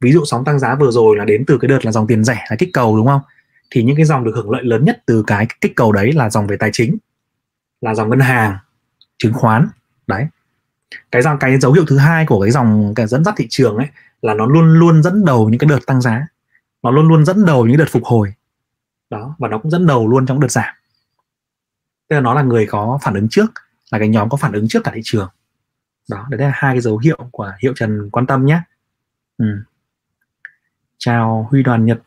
[0.00, 2.24] Ví dụ sóng tăng giá vừa rồi là đến từ cái đợt là dòng tiền
[2.24, 3.20] rẻ, là kích cầu đúng không?
[3.70, 6.30] Thì những cái dòng được hưởng lợi lớn nhất từ cái kích cầu đấy là
[6.30, 6.96] dòng về tài chính,
[7.80, 8.56] là dòng ngân hàng,
[9.18, 9.68] chứng khoán
[10.06, 10.26] đấy.
[11.10, 13.76] Cái dòng, cái dấu hiệu thứ hai của cái dòng, cái dẫn dắt thị trường
[13.76, 13.86] ấy
[14.22, 16.26] là nó luôn luôn dẫn đầu những cái đợt tăng giá.
[16.82, 18.34] Nó luôn luôn dẫn đầu những đợt phục hồi.
[19.10, 20.74] Đó, và nó cũng dẫn đầu luôn trong đợt giảm.
[22.08, 23.52] Tức là nó là người có phản ứng trước,
[23.90, 25.28] là cái nhóm có phản ứng trước cả thị trường.
[26.10, 28.60] Đó, đấy là hai cái dấu hiệu của hiệu trần quan tâm nhé.
[29.38, 29.46] Ừ.
[30.98, 32.02] chào huy đoàn nhật.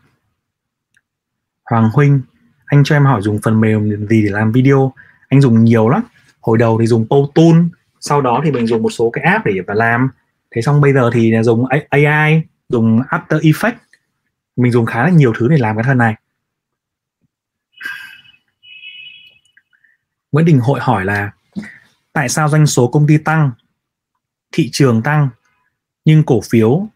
[1.66, 2.22] Hoàng huynh,
[2.66, 4.94] anh cho em hỏi dùng phần mềm gì để làm video?
[5.30, 6.04] Anh dùng nhiều lắm.
[6.42, 7.70] Hồi đầu thì dùng Powtoon
[8.08, 10.10] sau đó thì mình dùng một số cái app để mà làm
[10.52, 13.78] thế xong bây giờ thì dùng AI dùng After Effects
[14.56, 16.16] mình dùng khá là nhiều thứ để làm cái thân này
[20.32, 21.32] Nguyễn Đình Hội hỏi là
[22.14, 23.52] tại sao doanh số công ty tăng,
[24.52, 25.30] thị trường tăng
[26.06, 26.88] nhưng cổ phiếu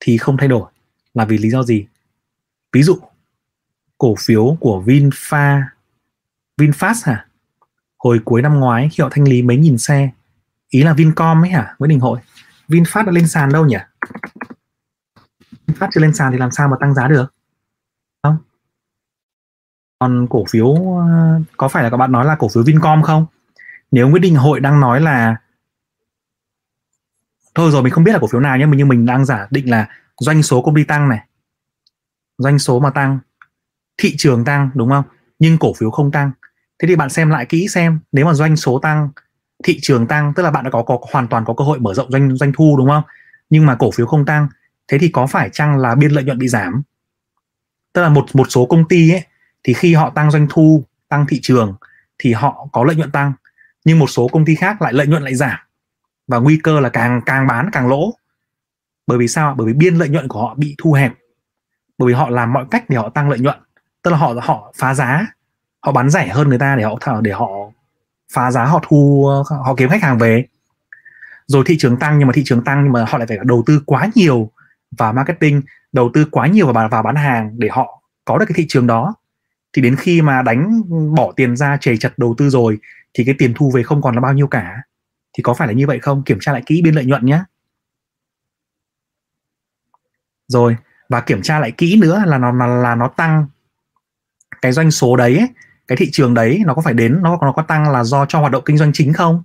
[0.00, 0.70] thì không thay đổi
[1.14, 1.86] là vì lý do gì?
[2.72, 2.98] Ví dụ
[3.98, 5.62] cổ phiếu của Vinfa
[6.56, 7.27] Vinfast hả?
[7.98, 10.10] Hồi cuối năm ngoái khi họ thanh lý mấy nghìn xe,
[10.68, 11.74] ý là Vincom ấy hả?
[11.78, 12.20] Nguyễn Đình Hội.
[12.68, 13.76] Vinfast đã lên sàn đâu nhỉ?
[15.66, 17.34] Vinfast chưa lên sàn thì làm sao mà tăng giá được?
[18.22, 18.36] Không?
[19.98, 23.26] Còn cổ phiếu ờ, có phải là các bạn nói là cổ phiếu Vincom không?
[23.90, 25.36] Nếu Nguyễn Đình Hội đang nói là
[27.58, 29.70] thôi rồi mình không biết là cổ phiếu nào nhé nhưng mình đang giả định
[29.70, 29.88] là
[30.20, 31.26] doanh số công ty tăng này
[32.38, 33.18] doanh số mà tăng
[33.96, 35.04] thị trường tăng đúng không
[35.38, 36.30] nhưng cổ phiếu không tăng
[36.78, 39.08] thế thì bạn xem lại kỹ xem nếu mà doanh số tăng
[39.64, 41.94] thị trường tăng tức là bạn đã có, có hoàn toàn có cơ hội mở
[41.94, 43.02] rộng doanh doanh thu đúng không?
[43.50, 44.48] Nhưng mà cổ phiếu không tăng
[44.88, 46.82] thế thì có phải chăng là biên lợi nhuận bị giảm?
[47.92, 49.24] Tức là một một số công ty ấy
[49.64, 51.74] thì khi họ tăng doanh thu tăng thị trường
[52.18, 53.32] thì họ có lợi nhuận tăng
[53.84, 55.58] nhưng một số công ty khác lại lợi nhuận lại giảm.
[56.26, 58.14] Và nguy cơ là càng càng bán càng lỗ.
[59.06, 61.12] Bởi vì sao bởi vì biên lợi nhuận của họ bị thu hẹp.
[61.98, 63.58] Bởi vì họ làm mọi cách để họ tăng lợi nhuận.
[64.02, 65.26] Tức là họ họ phá giá
[65.80, 67.48] họ bán rẻ hơn người ta để họ để họ
[68.32, 69.28] phá giá họ thu
[69.64, 70.46] họ kiếm khách hàng về.
[71.46, 73.62] Rồi thị trường tăng nhưng mà thị trường tăng nhưng mà họ lại phải đầu
[73.66, 74.50] tư quá nhiều
[74.98, 75.62] vào marketing
[75.92, 78.86] đầu tư quá nhiều vào vào bán hàng để họ có được cái thị trường
[78.86, 79.14] đó.
[79.72, 80.82] Thì đến khi mà đánh
[81.14, 82.78] bỏ tiền ra chề chật đầu tư rồi
[83.14, 84.82] thì cái tiền thu về không còn là bao nhiêu cả.
[85.32, 86.22] Thì có phải là như vậy không?
[86.22, 87.42] Kiểm tra lại kỹ biên lợi nhuận nhé.
[90.48, 90.76] Rồi
[91.08, 93.46] và kiểm tra lại kỹ nữa là nó là, là nó tăng.
[94.62, 95.48] Cái doanh số đấy
[95.88, 98.40] cái thị trường đấy nó có phải đến, nó nó có tăng là do cho
[98.40, 99.42] hoạt động kinh doanh chính không?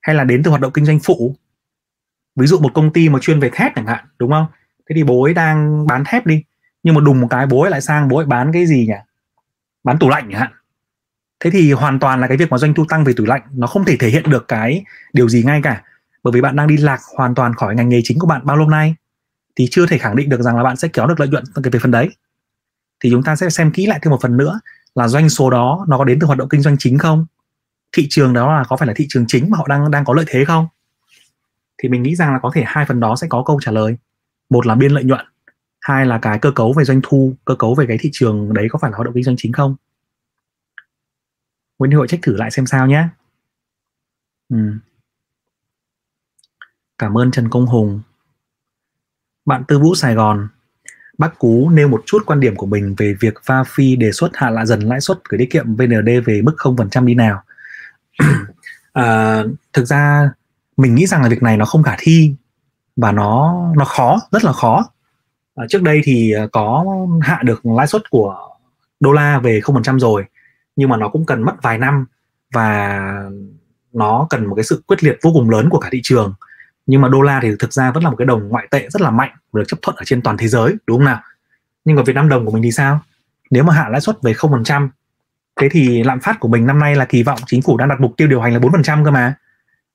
[0.00, 1.36] Hay là đến từ hoạt động kinh doanh phụ?
[2.36, 4.46] Ví dụ một công ty mà chuyên về thép chẳng hạn, đúng không?
[4.88, 6.44] Thế thì bố ấy đang bán thép đi,
[6.82, 8.94] nhưng mà đùng một cái bố ấy lại sang, bố ấy bán cái gì nhỉ?
[9.84, 10.52] Bán tủ lạnh chẳng hạn.
[11.40, 13.66] Thế thì hoàn toàn là cái việc mà doanh thu tăng về tủ lạnh, nó
[13.66, 15.82] không thể thể hiện được cái điều gì ngay cả.
[16.22, 18.56] Bởi vì bạn đang đi lạc hoàn toàn khỏi ngành nghề chính của bạn bao
[18.56, 18.94] lâu nay,
[19.56, 21.70] thì chưa thể khẳng định được rằng là bạn sẽ kéo được lợi nhuận từ
[21.72, 22.10] về phần đấy.
[23.00, 24.60] Thì chúng ta sẽ xem kỹ lại thêm một phần nữa
[24.98, 27.26] là doanh số đó nó có đến từ hoạt động kinh doanh chính không?
[27.92, 30.14] Thị trường đó là có phải là thị trường chính mà họ đang đang có
[30.14, 30.66] lợi thế không?
[31.82, 33.96] Thì mình nghĩ rằng là có thể hai phần đó sẽ có câu trả lời.
[34.50, 35.26] Một là biên lợi nhuận,
[35.80, 38.68] hai là cái cơ cấu về doanh thu, cơ cấu về cái thị trường đấy
[38.70, 39.76] có phải là hoạt động kinh doanh chính không?
[41.78, 43.08] Nguyễn Hội trách thử lại xem sao nhé.
[44.48, 44.56] Ừ.
[46.98, 48.00] cảm ơn Trần Công Hùng.
[49.44, 50.48] Bạn Tư Vũ Sài Gòn.
[51.18, 53.34] Bác Cú nêu một chút quan điểm của mình về việc
[53.66, 57.04] Phi đề xuất hạ lại dần lãi suất gửi tiết kiệm VND về mức 0%
[57.04, 57.42] đi nào.
[58.92, 59.42] à,
[59.72, 60.30] thực ra
[60.76, 62.34] mình nghĩ rằng là việc này nó không khả thi
[62.96, 64.90] và nó nó khó, rất là khó.
[65.54, 66.84] À, trước đây thì à, có
[67.20, 68.36] hạ được lãi suất của
[69.00, 70.24] đô la về 0% rồi
[70.76, 72.06] nhưng mà nó cũng cần mất vài năm
[72.52, 73.00] và
[73.92, 76.34] nó cần một cái sự quyết liệt vô cùng lớn của cả thị trường
[76.88, 79.00] nhưng mà đô la thì thực ra vẫn là một cái đồng ngoại tệ rất
[79.00, 81.20] là mạnh và được chấp thuận ở trên toàn thế giới, đúng không nào?
[81.84, 83.00] Nhưng mà Việt Nam đồng của mình thì sao?
[83.50, 84.88] Nếu mà hạ lãi suất về 0%
[85.60, 88.00] thế thì lạm phát của mình năm nay là kỳ vọng chính phủ đang đặt
[88.00, 89.34] mục tiêu điều hành là 4% cơ mà.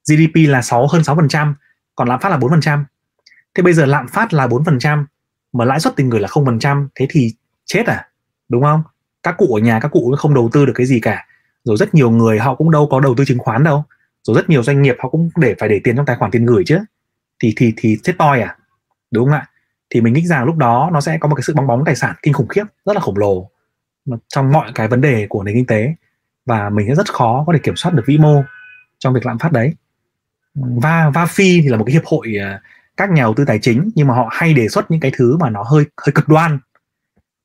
[0.09, 1.53] GDP là 6 hơn 6%
[1.95, 2.83] còn lạm phát là 4%
[3.55, 5.05] thế bây giờ lạm phát là 4%
[5.53, 7.33] mà lãi suất tiền gửi là 0% thế thì
[7.65, 8.07] chết à?
[8.49, 8.83] Đúng không?
[9.23, 11.25] Các cụ ở nhà, các cụ không đầu tư được cái gì cả.
[11.63, 13.85] Rồi rất nhiều người họ cũng đâu có đầu tư chứng khoán đâu
[14.24, 16.45] rồi rất nhiều doanh nghiệp họ cũng để phải để tiền trong tài khoản tiền
[16.45, 16.80] gửi chứ.
[17.39, 18.57] Thì thì thì chết toi à?
[19.11, 19.47] Đúng không ạ?
[19.89, 21.95] Thì mình nghĩ rằng lúc đó nó sẽ có một cái sự bong bóng tài
[21.95, 23.49] sản kinh khủng khiếp, rất là khổng lồ
[24.28, 25.95] trong mọi cái vấn đề của nền kinh tế.
[26.45, 28.43] Và mình sẽ rất khó có thể kiểm soát được vĩ mô
[28.99, 29.74] trong việc lạm phát đấy.
[30.55, 32.61] Và va phi thì là một cái hiệp hội à,
[32.97, 35.38] các nhà đầu tư tài chính nhưng mà họ hay đề xuất những cái thứ
[35.38, 36.59] mà nó hơi hơi cực đoan.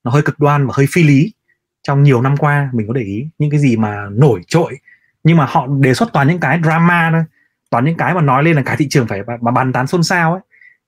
[0.04, 1.32] Nó hơi cực đoan và hơi phi lý.
[1.82, 4.78] Trong nhiều năm qua mình có để ý những cái gì mà nổi trội
[5.24, 7.24] nhưng mà họ đề xuất toàn những cái drama thôi.
[7.70, 10.02] Toàn những cái mà nói lên là cả thị trường phải mà bàn tán xôn
[10.02, 10.40] xao ấy.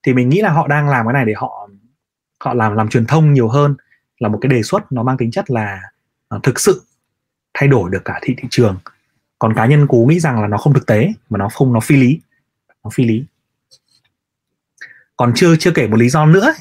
[0.03, 1.69] Thì mình nghĩ là họ đang làm cái này để họ
[2.45, 3.75] họ làm làm truyền thông nhiều hơn.
[4.19, 5.81] Là một cái đề xuất nó mang tính chất là
[6.37, 6.83] uh, thực sự
[7.55, 8.79] thay đổi được cả thị thị trường.
[9.39, 11.81] Còn cá nhân cú nghĩ rằng là nó không thực tế mà nó không nó
[11.81, 12.21] phi lý.
[12.85, 13.25] Nó phi lý.
[15.17, 16.55] Còn chưa chưa kể một lý do nữa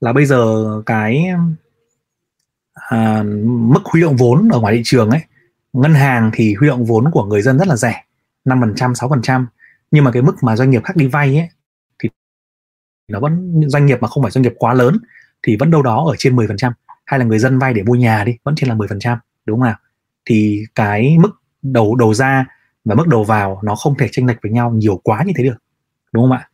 [0.00, 1.26] là bây giờ cái
[2.74, 5.20] à, mức huy động vốn ở ngoài thị trường ấy
[5.72, 8.04] ngân hàng thì huy động vốn của người dân rất là rẻ
[8.44, 9.46] 5% 6%
[9.90, 11.48] nhưng mà cái mức mà doanh nghiệp khác đi vay ấy
[12.02, 12.08] thì
[13.08, 14.98] nó vẫn doanh nghiệp mà không phải doanh nghiệp quá lớn
[15.42, 16.72] thì vẫn đâu đó ở trên 10%
[17.06, 19.66] hay là người dân vay để mua nhà đi vẫn trên là 10% đúng không
[19.66, 19.76] nào?
[20.26, 21.30] Thì cái mức
[21.62, 22.46] đầu đầu ra
[22.84, 25.44] và mức đầu vào nó không thể chênh lệch với nhau nhiều quá như thế
[25.44, 25.56] được
[26.12, 26.50] đúng không ạ?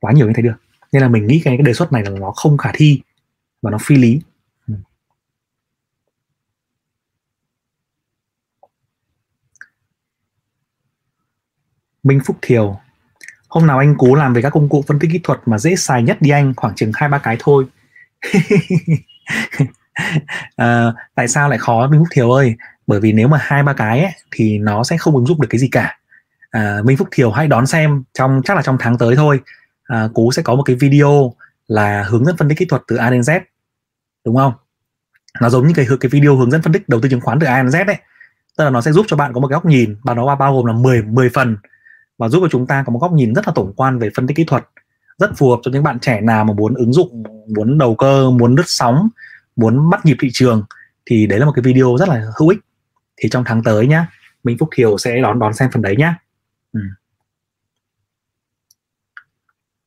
[0.00, 0.54] Quá nhiều như thế được.
[0.92, 3.00] Nên là mình nghĩ cái, cái đề xuất này là nó không khả thi
[3.62, 4.20] và nó phi lý
[4.68, 4.74] ừ.
[12.02, 12.80] Minh Phúc Thiều.
[13.48, 15.76] Hôm nào anh cố làm về các công cụ phân tích kỹ thuật mà dễ
[15.76, 17.66] xài nhất đi anh khoảng chừng hai ba cái thôi.
[20.56, 22.54] À, tại sao lại khó Minh Phúc Thiều ơi?
[22.86, 25.48] Bởi vì nếu mà hai ba cái ấy, thì nó sẽ không ứng dụng được
[25.50, 25.98] cái gì cả.
[26.50, 29.40] À, Minh Phúc Thiều hãy đón xem trong chắc là trong tháng tới thôi.
[29.84, 31.34] À, Cú sẽ có một cái video
[31.68, 33.40] là hướng dẫn phân tích kỹ thuật từ A đến Z.
[34.24, 34.52] Đúng không?
[35.40, 37.46] Nó giống như cái cái video hướng dẫn phân tích đầu tư chứng khoán từ
[37.46, 37.96] A đến Z đấy
[38.60, 39.96] tức là nó sẽ giúp cho bạn có một cái góc nhìn.
[40.02, 41.56] Và nó bao gồm là 10 10 phần
[42.20, 44.26] và giúp cho chúng ta có một góc nhìn rất là tổng quan về phân
[44.26, 44.68] tích kỹ thuật
[45.18, 47.22] rất phù hợp cho những bạn trẻ nào mà muốn ứng dụng
[47.56, 49.08] muốn đầu cơ muốn đứt sóng
[49.56, 50.62] muốn bắt nhịp thị trường
[51.06, 52.58] thì đấy là một cái video rất là hữu ích.
[53.16, 54.06] Thì trong tháng tới nhá
[54.44, 56.16] Minh Phúc Thiều sẽ đón đón xem phần đấy nhá.
[56.72, 56.80] Ừ.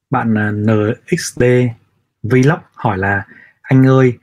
[0.09, 1.43] bạn à, NXD
[2.23, 3.25] Vlog hỏi là
[3.61, 4.17] anh ơi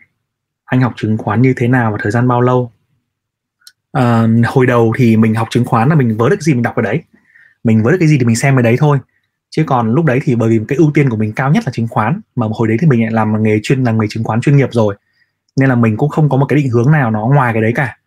[0.64, 2.72] anh học chứng khoán như thế nào và thời gian bao lâu?
[3.92, 6.76] À, hồi đầu thì mình học chứng khoán là mình vớ được gì mình đọc
[6.76, 7.02] ở đấy
[7.64, 8.98] mình với được cái gì thì mình xem cái đấy thôi.
[9.50, 11.72] Chứ còn lúc đấy thì bởi vì cái ưu tiên của mình cao nhất là
[11.72, 14.40] chứng khoán, mà hồi đấy thì mình lại làm nghề chuyên, làm nghề chứng khoán
[14.40, 14.96] chuyên nghiệp rồi.
[15.56, 17.72] Nên là mình cũng không có một cái định hướng nào nó ngoài cái đấy
[17.74, 17.98] cả.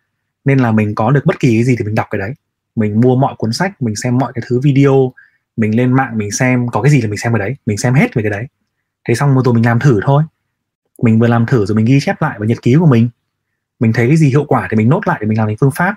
[0.44, 2.34] Nên là mình có được bất kỳ cái gì thì mình đọc cái đấy.
[2.76, 5.12] Mình mua mọi cuốn sách, mình xem mọi cái thứ video,
[5.56, 7.94] mình lên mạng mình xem, có cái gì là mình xem cái đấy, mình xem
[7.94, 8.46] hết về cái đấy.
[9.08, 10.22] Thế xong rồi mình làm thử thôi.
[11.02, 13.08] Mình vừa làm thử rồi mình ghi chép lại vào nhật ký của mình.
[13.80, 15.70] Mình thấy cái gì hiệu quả thì mình nốt lại để mình làm thành phương
[15.70, 15.94] pháp.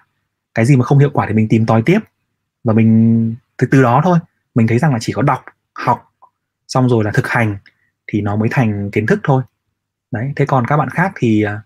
[0.53, 1.99] Cái gì mà không hiệu quả thì mình tìm tòi tiếp.
[2.63, 4.19] Và mình từ từ đó thôi.
[4.55, 6.13] Mình thấy rằng là chỉ có đọc học
[6.67, 7.57] xong rồi là thực hành
[8.07, 9.43] thì nó mới thành kiến thức thôi.
[10.11, 11.61] Đấy thế còn các bạn khác thì à,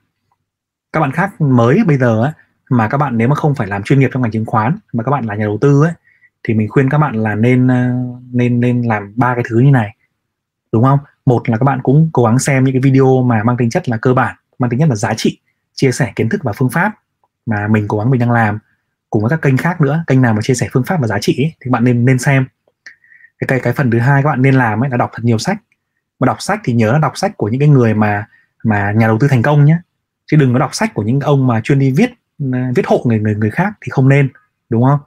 [0.94, 2.32] các bạn khác mới bây giờ ấy,
[2.70, 5.04] mà các bạn nếu mà không phải làm chuyên nghiệp trong ngành chứng khoán mà
[5.04, 5.94] các bạn là nhà đầu tư ấy
[6.44, 7.94] thì mình khuyên các bạn là nên à,
[8.32, 9.96] nên nên làm ba cái thứ như này
[10.72, 11.00] đúng không?
[11.26, 13.90] Một là các bạn cũng cố gắng xem những cái video mà mang tính chất
[13.90, 15.40] là cơ bản mang tính chất là giá trị
[15.74, 16.92] chia sẻ kiến thức và phương pháp
[17.46, 18.60] mà mình cố gắng mình đang làm
[19.12, 21.20] cùng với các kênh khác nữa kênh nào mà chia sẻ phương pháp và giá
[21.20, 22.46] trị ấy, thì bạn nên nên xem.
[23.40, 25.38] Cái cái cái phần thứ hai các bạn nên làm ấy là đọc thật nhiều
[25.38, 25.58] sách.
[26.20, 28.26] Mà đọc sách thì nhớ là đọc sách của những cái người mà
[28.64, 29.78] mà nhà đầu tư thành công nhé.
[30.26, 32.12] Chứ đừng có đọc sách của những ông mà chuyên đi viết
[32.54, 34.30] à, viết hộ người người người khác thì không nên
[34.70, 35.00] đúng không?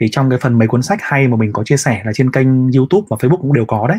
[0.00, 2.32] Thì trong cái phần mấy cuốn sách hay mà mình có chia sẻ là trên
[2.32, 3.98] kênh YouTube và Facebook cũng đều có đấy.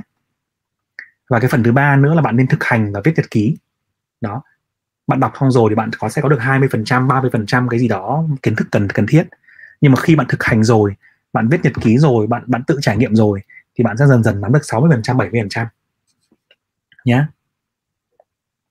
[1.30, 3.58] Và cái phần thứ ba nữa là bạn nên thực hành và viết nhật ký.
[4.22, 4.42] Đó.
[5.08, 8.24] Bạn đọc xong rồi thì bạn có sẽ có được 20% 30% cái gì đó
[8.44, 9.24] kiến thức cần cần thiết
[9.82, 10.96] nhưng mà khi bạn thực hành rồi
[11.34, 13.42] bạn viết nhật ký rồi bạn bạn tự trải nghiệm rồi
[13.76, 15.66] thì bạn sẽ dần dần nắm được 60% 70%
[17.06, 17.26] nhé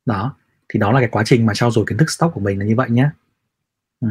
[0.07, 0.37] đó
[0.69, 2.65] thì đó là cái quá trình mà trao dồi kiến thức stock của mình là
[2.65, 3.11] như vậy nhé
[4.01, 4.09] ừ.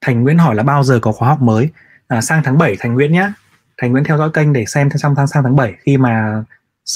[0.00, 1.70] Thành Nguyễn hỏi là bao giờ có khóa học mới?
[2.06, 3.32] À, sang tháng 7 Thành Nguyễn nhé
[3.76, 6.44] Thành Nguyễn theo dõi kênh để xem trong tháng sang tháng 7 khi mà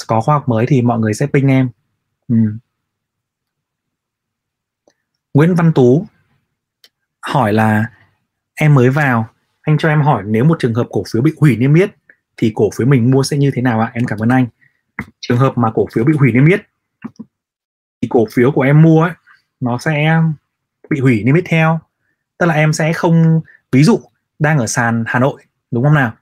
[0.07, 1.69] có khóa học mới thì mọi người sẽ ping em.
[2.27, 2.35] Ừ.
[5.33, 6.05] Nguyễn Văn Tú
[7.27, 7.85] hỏi là,
[8.55, 9.27] em mới vào,
[9.61, 11.89] anh cho em hỏi nếu một trường hợp cổ phiếu bị hủy niêm yết
[12.37, 13.91] thì cổ phiếu mình mua sẽ như thế nào ạ?
[13.93, 14.47] Em cảm ơn anh.
[15.19, 16.61] Trường hợp mà cổ phiếu bị hủy niêm yết
[18.01, 19.11] thì cổ phiếu của em mua ấy,
[19.59, 20.21] nó sẽ
[20.89, 21.79] bị hủy niêm yết theo.
[22.37, 23.99] Tức là em sẽ không, ví dụ
[24.39, 26.13] đang ở sàn Hà Nội, đúng không nào?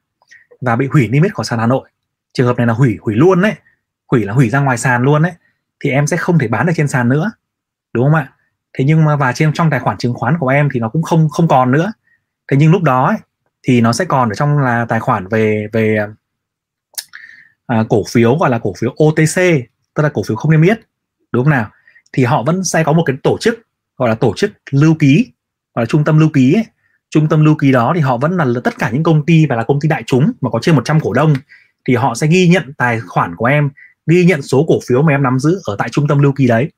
[0.62, 1.90] Và bị hủy niêm yết khỏi sàn Hà Nội.
[2.34, 3.56] Trường hợp này là hủy hủy luôn đấy
[4.12, 5.34] hủy là hủy ra ngoài sàn luôn đấy
[5.80, 7.32] thì em sẽ không thể bán được trên sàn nữa.
[7.94, 8.35] Đúng không ạ?
[8.78, 11.04] Thế nhưng mà và trên trong tài khoản chứng khoán của em thì nó cũng
[11.04, 11.94] không không còn nữa.
[12.52, 13.18] Thế nhưng lúc đó ấy,
[13.64, 16.08] thì nó sẽ còn ở trong là tài khoản về về à,
[17.68, 19.42] à cổ phiếu gọi là cổ phiếu OTC
[19.94, 20.80] tức là cổ phiếu không niêm yết.
[21.32, 21.70] Đúng không nào?
[22.14, 23.60] Thì họ vẫn sẽ có một cái tổ chức
[23.98, 25.32] gọi là tổ chức lưu ký
[25.76, 26.66] gọi là trung tâm lưu ký ấy.
[27.10, 29.56] trung tâm lưu ký đó thì họ vẫn là tất cả những công ty và
[29.56, 31.34] là công ty đại chúng mà có trên 100 cổ đông.
[31.88, 33.70] Thì họ sẽ ghi nhận tài khoản của em
[34.08, 36.48] ghi nhận số cổ phiếu mà em nắm giữ ở tại trung tâm lưu ký
[36.48, 36.72] đấy.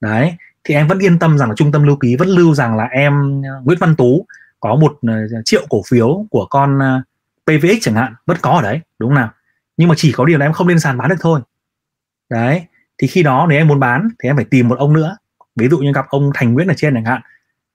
[0.00, 0.34] Đấy
[0.64, 2.84] thì em vẫn yên tâm rằng là trung tâm lưu ký vẫn lưu rằng là
[2.84, 4.26] em, Nguyễn Văn Tú
[4.60, 7.02] có một ờ, triệu cổ phiếu của con ờ,
[7.46, 9.30] PVX chẳng hạn, vẫn có ở đấy, đúng không nào?
[9.76, 11.40] Nhưng mà chỉ có điều là em không lên sàn bán được thôi.
[12.30, 12.66] Đấy,
[12.98, 15.16] thì khi đó nếu em muốn bán thì em phải tìm một ông nữa.
[15.56, 17.20] Ví dụ như gặp ông Thành Nguyễn ở trên chẳng hạn.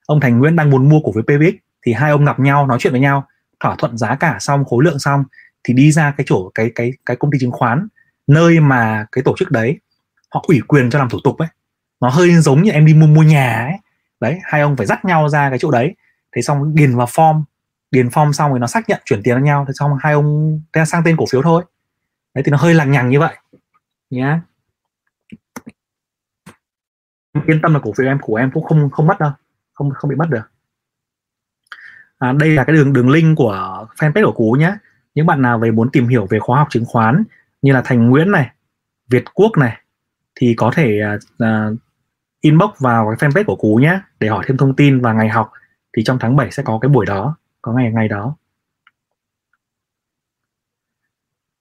[0.07, 1.55] Ông Thành Nguyễn đang muốn mua cổ phiếu PVX
[1.85, 3.27] thì hai ông gặp nhau, nói chuyện với nhau,
[3.59, 5.23] thỏa thuận giá cả xong, khối lượng xong
[5.63, 7.87] thì đi ra cái chỗ, cái cái cái công ty chứng khoán,
[8.27, 9.79] nơi mà cái tổ chức đấy
[10.29, 11.47] họ ủy quyền cho làm thủ tục ấy
[12.05, 13.77] nó hơi giống như em đi mua mua nhà ấy.
[14.19, 15.95] Đấy hai ông phải dắt nhau ra cái chỗ đấy.
[16.35, 17.43] Thế xong điền vào form.
[17.91, 19.65] Điền form xong rồi nó xác nhận chuyển tiền cho nhau.
[19.67, 21.63] Thế xong hai ông thế sang tên cổ phiếu thôi.
[22.33, 23.35] Đấy thì nó hơi lằng nhằng như vậy.
[24.09, 24.41] Nhá.
[27.47, 29.31] Yên tâm là cổ phiếu em của em cũng không không mất đâu.
[29.73, 30.51] Không không bị mất được.
[32.17, 34.77] À, đây là cái đường đường link của fanpage của cú nhé
[35.15, 37.23] những bạn nào về muốn tìm hiểu về khóa học chứng khoán
[37.61, 38.51] như là thành nguyễn này
[39.07, 39.81] việt quốc này
[40.35, 41.01] thì có thể
[41.43, 41.77] uh,
[42.45, 45.51] inbox vào cái fanpage của cú nhé để hỏi thêm thông tin và ngày học,
[45.97, 48.35] thì trong tháng 7 sẽ có cái buổi đó, có ngày ngày đó.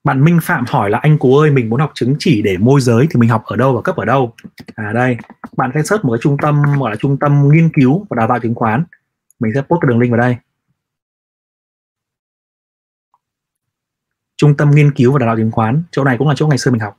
[0.04, 2.80] Bạn Minh Phạm hỏi là, anh Cú ơi, mình muốn học chứng chỉ để môi
[2.80, 4.34] giới thì mình học ở đâu và cấp ở đâu?
[4.74, 5.16] À đây,
[5.56, 8.28] bạn sẽ search một cái trung tâm, gọi là trung tâm nghiên cứu và đào
[8.28, 8.84] tạo chứng khoán.
[9.38, 10.36] Mình sẽ post cái đường link vào đây.
[14.36, 16.58] Trung tâm nghiên cứu và đào tạo chứng khoán, chỗ này cũng là chỗ ngày
[16.58, 16.98] xưa mình học.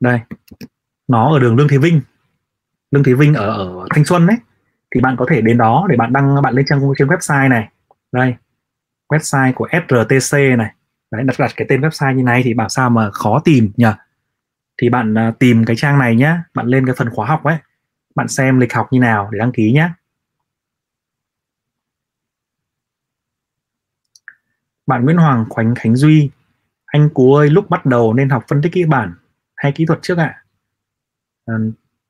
[0.00, 0.20] Đây,
[1.08, 2.00] nó ở đường Lương Thế Vinh.
[2.90, 4.36] Lương Thế Vinh ở ở Thanh Xuân đấy.
[4.94, 7.68] Thì bạn có thể đến đó để bạn đăng bạn lên trang trên website này.
[8.12, 8.34] Đây
[9.08, 10.74] website của SRTC này.
[11.10, 13.86] Đấy đặt đặt cái tên website như này thì bảo sao mà khó tìm nhỉ?
[14.82, 16.44] Thì bạn uh, tìm cái trang này nhá.
[16.54, 17.56] Bạn lên cái phần khóa học ấy.
[18.14, 19.90] Bạn xem lịch học như nào để đăng ký nhé
[24.90, 26.30] bạn Nguyễn Hoàng Khoánh Khánh Duy.
[26.86, 29.14] Anh Cú ơi lúc bắt đầu nên học phân tích kỹ bản
[29.56, 30.44] hay kỹ thuật trước ạ?
[31.46, 31.54] À?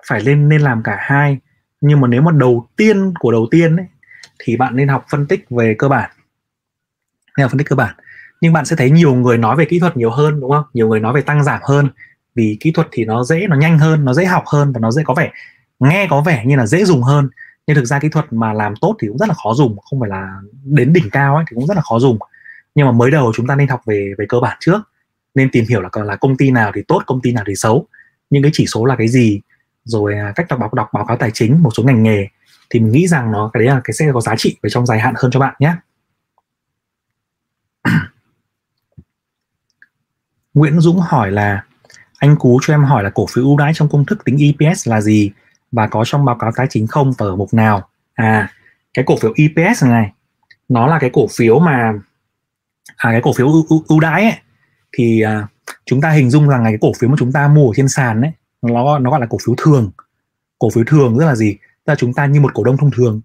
[0.06, 1.38] Phải lên nên làm cả hai.
[1.80, 3.86] Nhưng mà nếu mà đầu tiên của đầu tiên ấy,
[4.38, 6.10] thì bạn nên học phân tích về cơ bản.
[7.36, 7.94] Nên học phân tích cơ bản.
[8.40, 10.64] Nhưng bạn sẽ thấy nhiều người nói về kỹ thuật nhiều hơn đúng không?
[10.74, 11.88] Nhiều người nói về tăng giảm hơn.
[12.34, 14.90] Vì kỹ thuật thì nó dễ nó nhanh hơn nó dễ học hơn và nó
[14.90, 15.30] dễ có vẻ
[15.80, 17.28] nghe có vẻ như là dễ dùng hơn.
[17.66, 20.00] Nhưng thực ra kỹ thuật mà làm tốt thì cũng rất là khó dùng không
[20.00, 22.18] phải là đến đỉnh cao ấy thì cũng rất là khó dùng.
[22.74, 24.80] Nhưng mà mới đầu chúng ta nên học về về cơ bản trước.
[25.34, 27.86] Nên tìm hiểu là là công ty nào thì tốt công ty nào thì xấu.
[28.30, 29.40] Những cái chỉ số là cái gì
[29.84, 32.28] rồi à, cách đọc báo đọc báo cáo tài chính một số ngành nghề
[32.70, 34.86] thì mình nghĩ rằng nó cái đấy là cái sẽ có giá trị về trong
[34.86, 35.74] dài hạn hơn cho bạn nhé.
[40.54, 41.64] Nguyễn Dũng hỏi là
[42.18, 44.88] anh Cú cho em hỏi là cổ phiếu ưu đãi trong công thức tính EPS
[44.88, 45.30] là gì
[45.72, 47.88] và có trong báo cáo tài chính không và ở mục nào?
[48.14, 48.52] À
[48.94, 50.12] cái cổ phiếu EPS này
[50.68, 51.92] nó là cái cổ phiếu mà
[52.96, 54.34] à cái cổ phiếu ưu, ưu đãi ấy,
[54.92, 55.46] thì à,
[55.86, 57.88] chúng ta hình dung rằng là cái cổ phiếu mà chúng ta mua ở trên
[57.88, 58.32] sàn ấy
[58.62, 59.90] nó nó gọi là cổ phiếu thường.
[60.58, 61.56] Cổ phiếu thường rất là gì?
[61.84, 63.20] Tức là chúng ta như một cổ đông thông thường.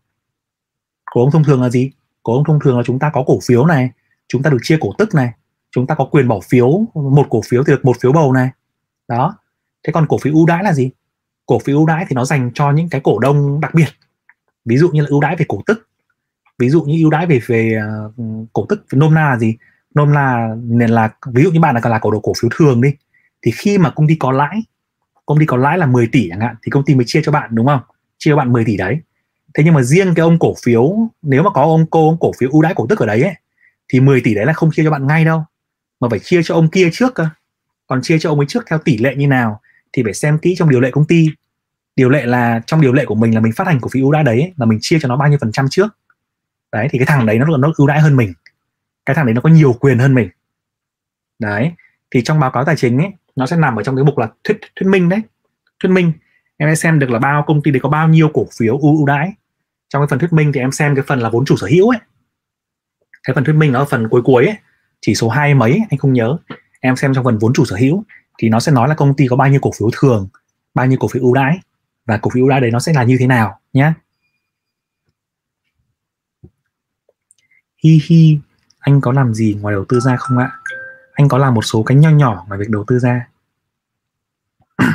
[1.11, 1.91] Cổ đông thông thường là gì?
[2.23, 3.91] Cổ đông thông thường là chúng ta có cổ phiếu này
[4.27, 5.31] chúng ta được chia cổ tức này
[5.71, 8.49] chúng ta có quyền bỏ phiếu một cổ phiếu thì được một phiếu bầu này.
[9.07, 9.38] Đó.
[9.83, 10.89] Thế còn cổ phiếu ưu đãi là gì?
[11.45, 13.88] Cổ phiếu ưu đãi thì nó dành cho những cái cổ đông đặc biệt.
[14.65, 15.89] Ví dụ như là ưu đãi về cổ tức.
[16.59, 17.77] Ví dụ như ưu đãi về về
[18.07, 18.13] uh,
[18.53, 19.57] cổ tức nôm na là gì?
[19.95, 22.81] Nôm na là, là ví dụ như bạn là là cổ đồ cổ phiếu thường
[22.81, 22.93] đi
[23.41, 24.63] thì khi mà công ty có lãi
[25.26, 27.32] công ty có lãi là 10 tỷ chẳng hạn thì công ty mới chia cho
[27.32, 27.80] bạn đúng không?
[28.17, 28.99] Chia cho bạn 10 tỷ đấy.
[29.53, 32.32] Thế nhưng mà riêng cái ông cổ phiếu nếu mà có ông cô ông cổ
[32.39, 33.34] phiếu ưu đãi cổ tức ở đấy ấy,
[33.88, 35.43] thì 10 tỷ đấy là không chia cho bạn ngay đâu.
[35.99, 37.28] Mà phải chia cho ông kia trước cơ.
[37.88, 39.61] Còn chia cho ông ấy trước theo tỷ lệ như nào
[39.93, 41.30] thì phải xem kỹ trong điều lệ công ty.
[41.95, 44.11] Điều lệ là trong điều lệ của mình là mình phát hành cổ phiếu ưu
[44.11, 45.88] đãi đấy là mình chia cho nó bao nhiêu phần trăm trước.
[46.71, 48.34] Đấy thì cái thằng đấy nó nó ưu đãi hơn mình.
[49.05, 50.30] Cái thằng đấy nó có nhiều quyền hơn mình.
[51.39, 51.71] Đấy
[52.11, 54.29] thì trong báo cáo tài chính ấy nó sẽ nằm ở trong cái mục là
[54.43, 55.21] thuyết thuyết minh đấy.
[55.83, 56.11] Thuyết minh.
[56.57, 59.05] Em sẽ xem được là bao công ty đấy có bao nhiêu cổ phiếu ưu
[59.05, 59.33] đãi.
[59.89, 61.89] Trong cái phần thuyết minh thì em xem cái phần là vốn chủ sở hữu
[61.89, 61.99] ấy.
[63.23, 64.55] Cái phần thuyết minh nó ở phần cuối cuối ấy,
[65.01, 66.38] chỉ số hai mấy anh không nhớ.
[66.79, 68.03] Em xem trong phần vốn chủ sở hữu
[68.38, 70.27] thì nó sẽ nói là công ty có bao nhiêu cổ phiếu thường
[70.73, 71.59] bao nhiêu cổ phiếu ưu đãi.
[72.05, 73.93] Và cổ phiếu ưu đãi đấy nó sẽ là như thế nào nhé
[77.86, 78.39] hi hi.
[78.79, 80.51] Anh có làm gì ngoài đầu tư ra không ạ?
[81.16, 83.28] Anh có làm một số cái nho nhỏ ngoài việc đầu tư ra.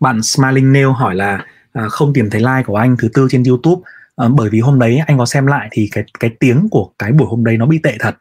[0.00, 3.42] Bạn Smiling Nail hỏi là à, không tìm thấy like của anh thứ tư trên
[3.44, 3.82] YouTube.
[4.16, 7.12] À, bởi vì hôm đấy anh có xem lại thì cái cái tiếng của cái
[7.12, 8.16] buổi hôm đấy nó bị tệ thật.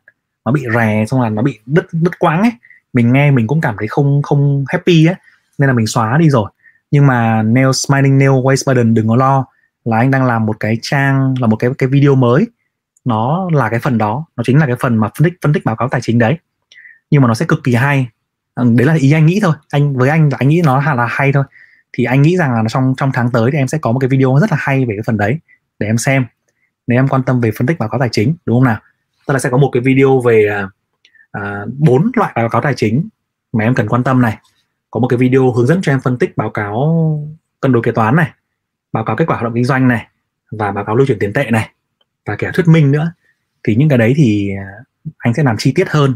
[0.46, 2.52] Nó bị rè xong là nó bị đứt đứt quãng ấy.
[2.94, 5.16] Mình nghe mình cũng cảm thấy không không happy ấy
[5.58, 6.52] nên là mình xóa đi rồi.
[6.92, 9.46] Nhưng mà Nail Smiling Nail Waste Burden đừng có lo
[9.86, 12.48] là anh đang làm một cái trang là một cái cái video mới.
[13.06, 15.66] Nó là cái phần đó nó chính là cái phần mà phân tích phân tích
[15.66, 16.38] báo cáo tài chính đấy
[17.12, 18.07] nhưng mà nó sẽ cực kỳ hay.
[18.53, 19.53] Ờ, đấy là ý anh nghĩ thôi.
[19.70, 21.43] Anh với anh là anh nghĩ nó là hay thôi.
[21.93, 24.07] Thì anh nghĩ rằng là trong trong tháng tới thì em sẽ có một cái
[24.07, 25.39] video rất là hay về cái phần đấy
[25.80, 26.26] để em xem.
[26.88, 28.80] Nếu em quan tâm về phân tích báo cáo tài chính đúng không nào?
[29.28, 30.70] Tức là sẽ có một cái video về à,
[31.32, 33.09] à, bốn uh, loại báo cáo tài chính
[33.53, 34.38] mà em cần quan tâm này.
[34.91, 37.28] Có một cái video hướng dẫn cho em phân tích báo cáo
[37.59, 38.32] cân đối kế toán này
[38.93, 40.07] báo cáo kết quả hoạt động kinh doanh này
[40.51, 41.70] và báo cáo lưu chuyển tiền tệ này
[42.26, 43.14] và kẻ thuyết minh nữa.
[43.64, 44.68] Thì những cái đấy thì à,
[45.18, 46.16] anh sẽ làm chi tiết hơn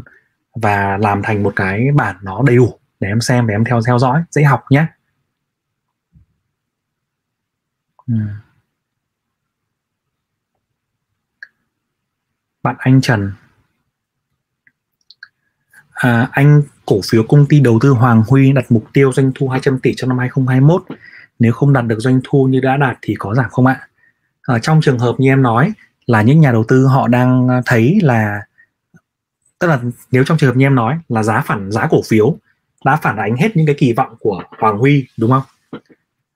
[0.56, 3.80] và làm thành một cái bản nó đầy đủ để em xem để em theo
[3.86, 4.86] theo dõi dễ học nhé.
[12.62, 13.32] Bạn anh Trần.
[15.90, 19.48] À, anh cổ phiếu công ty đầu tư Hoàng Huy đặt mục tiêu doanh thu
[19.48, 20.82] 200 tỷ trong năm 2021
[21.38, 23.88] nếu không đạt được doanh thu như đã đạt thì có giảm không ạ?
[24.42, 25.72] À, trong trường hợp như em nói
[26.06, 28.40] là những nhà đầu tư họ đang à, thấy là
[29.58, 29.80] tức là
[30.12, 32.36] nếu trong trường hợp như em nói là giá phản, giá cổ phiếu
[32.84, 35.42] đã phản ánh hết những cái kỳ vọng của Hoàng Huy, đúng không?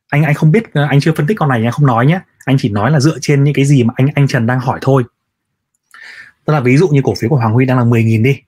[0.09, 2.21] Anh anh không biết ờ, anh chưa phân tích con này, anh không nói nhé.
[2.45, 4.79] Anh chỉ nói là dựa trên những cái gì mà anh anh Trần đang hỏi
[4.83, 5.05] thôi.
[6.45, 8.41] Tức là ví dụ như cổ phiếu của Hoàng Huy đang là 10.000 đi,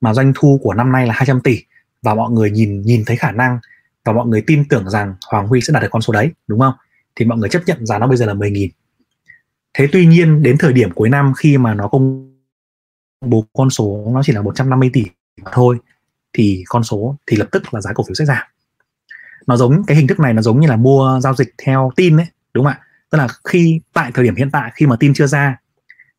[0.00, 1.62] mà doanh thu của năm nay là 200 tỷ,
[2.02, 3.58] và mọi người nhìn nhìn thấy khả năng
[4.04, 6.60] và mọi người tin tưởng rằng Hoàng Huy sẽ đạt được con số đấy, đúng
[6.60, 6.74] không?
[7.16, 8.68] Thì mọi người chấp nhận giá nó bây giờ là 10.000
[9.78, 12.25] thế tuy nhiên, đến thời điểm cuối năm khi mà nó công
[13.20, 15.04] bố con số nó chỉ là 150 tỷ
[15.42, 15.78] mà thôi
[16.32, 18.46] thì con số thì lập tức là giá cổ phiếu sẽ giảm.
[19.46, 22.16] Nó giống cái hình thức này nó giống như là mua giao dịch theo tin
[22.16, 22.80] đấy đúng không ạ?
[23.10, 25.56] Tức là khi tại thời điểm hiện tại khi mà tin chưa ra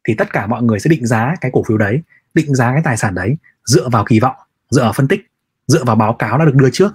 [0.04, 2.02] thì tất cả mọi người sẽ định giá cái cổ phiếu đấy
[2.34, 4.36] định giá cái tài sản đấy dựa vào kỳ vọng
[4.70, 5.28] dựa vào phân tích
[5.68, 6.92] dựa vào báo cáo đã được đưa trước.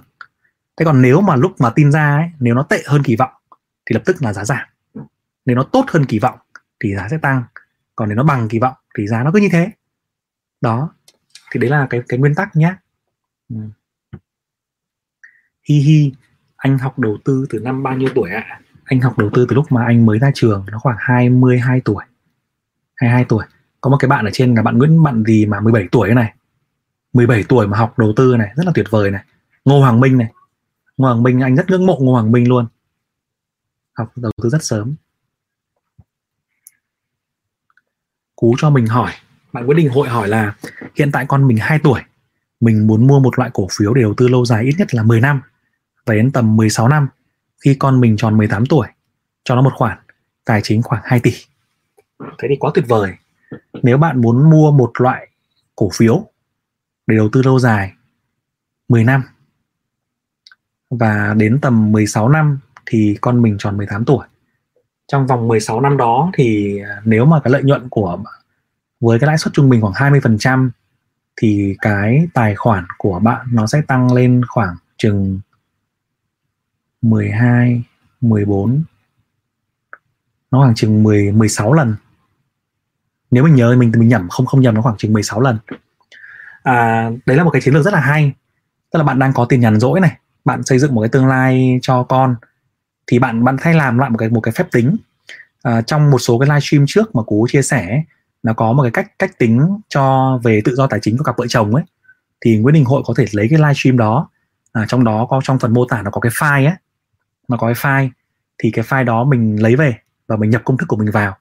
[0.77, 3.31] Thế còn nếu mà lúc mà tin ra ấy, nếu nó tệ hơn kỳ vọng
[3.85, 4.67] thì lập tức là giá giảm.
[5.45, 6.39] Nếu nó tốt hơn kỳ vọng
[6.83, 7.43] thì giá sẽ tăng.
[7.95, 9.71] Còn nếu nó bằng kỳ vọng thì giá nó cứ như thế
[10.63, 10.89] đó.
[11.51, 12.75] Thì đấy là cái cái nguyên tắc nhé
[13.49, 13.55] ừ.
[15.63, 16.11] hi hi,
[16.55, 18.59] anh học đầu tư từ năm bao nhiêu tuổi ạ?
[18.83, 22.03] Anh học đầu tư từ lúc mà anh mới ra trường, nó khoảng 22 tuổi.
[22.95, 23.45] 22 tuổi.
[23.81, 26.33] Có một cái bạn ở trên là bạn Nguyễn bạn gì mà 17 tuổi này.
[27.13, 29.23] 17 tuổi mà học đầu tư này, rất là tuyệt vời này.
[29.65, 30.31] Ngô Hoàng Minh này.
[30.97, 32.67] Ngô Hoàng Minh, anh rất ngưỡng mộ Ngô Hoàng Minh luôn.
[33.93, 34.95] Học đầu tư rất sớm.
[38.35, 39.11] Cú cho mình hỏi
[39.53, 40.55] bạn Nguyễn Đình Hội hỏi là,
[40.95, 42.01] hiện tại con mình 2 tuổi,
[42.59, 45.03] mình muốn mua một loại cổ phiếu để đầu tư lâu dài ít nhất là
[45.03, 45.41] 10 năm,
[46.05, 47.07] và đến tầm 16 năm,
[47.63, 48.87] khi con mình tròn 18 tuổi,
[49.43, 49.97] cho nó một khoản,
[50.45, 51.31] tài chính khoảng 2 tỷ.
[52.19, 53.13] Thế thì quá tuyệt vời.
[53.83, 55.27] Nếu bạn muốn mua một loại
[55.75, 56.25] cổ phiếu
[57.07, 57.93] để đầu tư lâu dài
[58.89, 59.23] 10 năm,
[60.89, 64.27] và đến tầm 16 năm thì con mình tròn 18 tuổi,
[65.07, 68.23] trong vòng 16 năm đó thì à, nếu mà cái lợi nhuận của
[69.03, 70.69] với cái lãi suất trung bình khoảng 20%
[71.35, 75.39] thì cái tài khoản của bạn nó sẽ tăng lên khoảng chừng
[77.01, 77.83] 12,
[78.21, 78.83] 14
[80.51, 81.95] nó khoảng chừng 10 16 lần.
[83.31, 85.57] Nếu mình nhớ mình mình nhầm không không nhầm nó khoảng chừng 16 lần.
[86.63, 88.33] À, đấy là một cái chiến lược rất là hay.
[88.91, 91.27] Tức là bạn đang có tiền nhàn rỗi này, bạn xây dựng một cái tương
[91.27, 92.35] lai cho con
[93.07, 94.97] thì bạn bạn thay làm lại một cái một cái phép tính
[95.63, 98.03] à, trong một số cái livestream trước mà cú chia sẻ
[98.43, 101.37] nó có một cái cách cách tính cho về tự do tài chính của cặp
[101.37, 101.83] vợ chồng ấy.
[102.41, 104.29] Thì Nguyễn Đình Hội có thể lấy cái livestream đó
[104.71, 106.75] à, trong đó có trong phần mô tả nó có cái file ấy
[107.47, 108.09] nó có cái file
[108.57, 109.95] thì cái file đó mình lấy về
[110.27, 111.37] và mình nhập công thức của mình vào.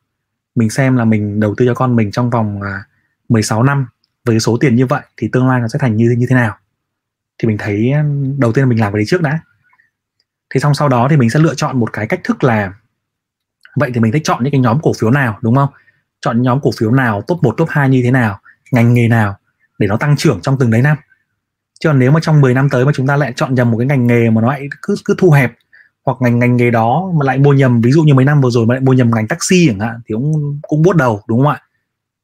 [0.55, 2.85] Mình xem là mình đầu tư cho con mình trong vòng à,
[3.29, 3.87] 16 năm.
[4.25, 6.57] Với số tiền như vậy thì tương lai nó sẽ thành như như thế nào?
[7.39, 7.93] Thì mình thấy
[8.39, 9.41] đầu tiên là mình làm cái đấy trước đã.
[10.55, 12.73] Thế xong sau đó thì mình sẽ lựa chọn một cái cách thức là
[13.77, 15.69] vậy thì mình sẽ chọn những cái nhóm cổ phiếu nào đúng không?
[16.23, 18.41] Chọn nhóm cổ phiếu nào top 1, top 2 như thế nào
[18.73, 19.37] ngành nghề nào
[19.79, 20.97] để nó tăng trưởng trong từng đấy năm.
[21.81, 23.79] Chứ còn nếu mà trong 10 năm tới mà chúng ta lại chọn nhầm một
[23.79, 25.53] cái ngành nghề mà nó lại cứ cứ thu hẹp
[26.05, 28.51] hoặc ngành ngành nghề đó mà lại mua nhầm ví dụ như mấy năm vừa
[28.51, 31.39] rồi mà lại mua nhầm ngành taxi chẳng hạn thì cũng cũng buốt đầu đúng
[31.39, 31.61] không ạ?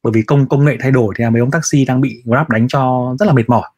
[0.03, 2.67] Bởi vì công công nghệ thay đổi thì mấy ông taxi đang bị grab đánh
[2.67, 3.69] cho rất là mệt mỏi.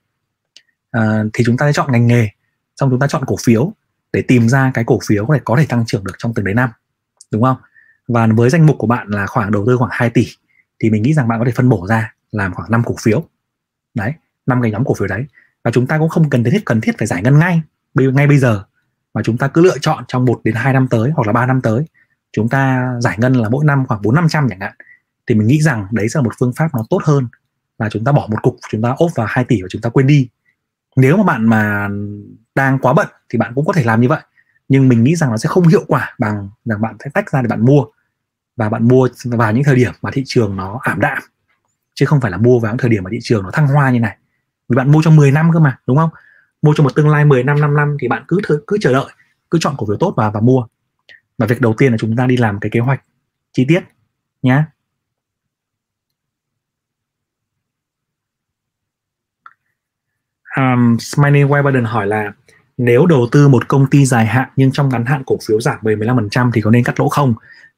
[0.91, 2.29] À, thì chúng ta sẽ chọn ngành nghề
[2.75, 3.73] xong chúng ta chọn cổ phiếu
[4.13, 6.45] để tìm ra cái cổ phiếu có thể có thể tăng trưởng được trong từng
[6.45, 6.69] đấy năm
[7.31, 7.57] đúng không?
[8.07, 10.27] Và với danh mục của bạn là khoảng đầu tư khoảng 2 tỷ,
[10.79, 13.23] thì mình nghĩ rằng bạn có thể phân bổ ra làm khoảng 5 cổ phiếu.
[13.93, 14.13] Đấy,
[14.45, 15.25] năm cái nhóm cổ phiếu đấy.
[15.63, 17.61] Và chúng ta cũng không cần thiết cần thiết phải giải ngân ngay
[17.93, 18.63] ngay bây giờ.
[19.13, 21.45] Mà chúng ta cứ lựa chọn trong 1 đến 2 năm tới hoặc là 3
[21.45, 21.85] năm tới.
[22.33, 24.73] Chúng ta giải ngân là mỗi năm khoảng 4 500 chẳng hạn.
[25.27, 27.27] Thì mình nghĩ rằng đấy là một phương pháp nó tốt hơn.
[27.77, 29.89] Là chúng ta bỏ một cục, chúng ta ốp vào 2 tỷ và chúng ta
[29.89, 30.29] quên đi.
[30.95, 31.89] Nếu mà bạn mà
[32.55, 34.21] đang quá bận thì bạn cũng có thể làm như vậy
[34.71, 37.41] nhưng mình nghĩ rằng nó sẽ không hiệu quả bằng rằng bạn phải tách ra
[37.41, 37.85] để bạn mua.
[38.55, 41.17] Và bạn mua vào những thời điểm mà thị trường nó ảm đạm.
[41.93, 43.91] Chứ không phải là mua vào những thời điểm mà thị trường nó thăng hoa
[43.91, 44.17] như này.
[44.69, 46.09] Vì bạn mua trong 10 năm cơ mà đúng không?
[46.61, 49.05] Mua cho một tương lai 10 năm 5 năm thì bạn cứ cứ chờ đợi
[49.51, 50.65] cứ chọn cổ phiếu tốt và và mua.
[51.37, 53.01] Và việc đầu tiên là chúng ta đi làm cái kế hoạch
[53.53, 53.83] chi tiết
[54.41, 54.63] nhé
[60.57, 62.31] um, Smiley White hỏi là
[62.83, 65.77] nếu đầu tư một công ty dài hạn nhưng trong ngắn hạn cổ phiếu giảm
[65.81, 67.33] 10-15% thì có nên cắt lỗ không?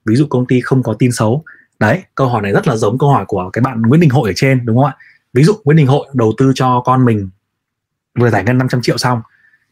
[0.05, 1.43] Ví dụ công ty không có tin xấu.
[1.79, 4.29] Đấy, câu hỏi này rất là giống câu hỏi của cái bạn Nguyễn Đình Hội
[4.29, 4.95] ở trên đúng không ạ?
[5.33, 7.29] Ví dụ Nguyễn Đình Hội đầu tư cho con mình
[8.19, 9.21] vừa giải ngân 500 triệu xong.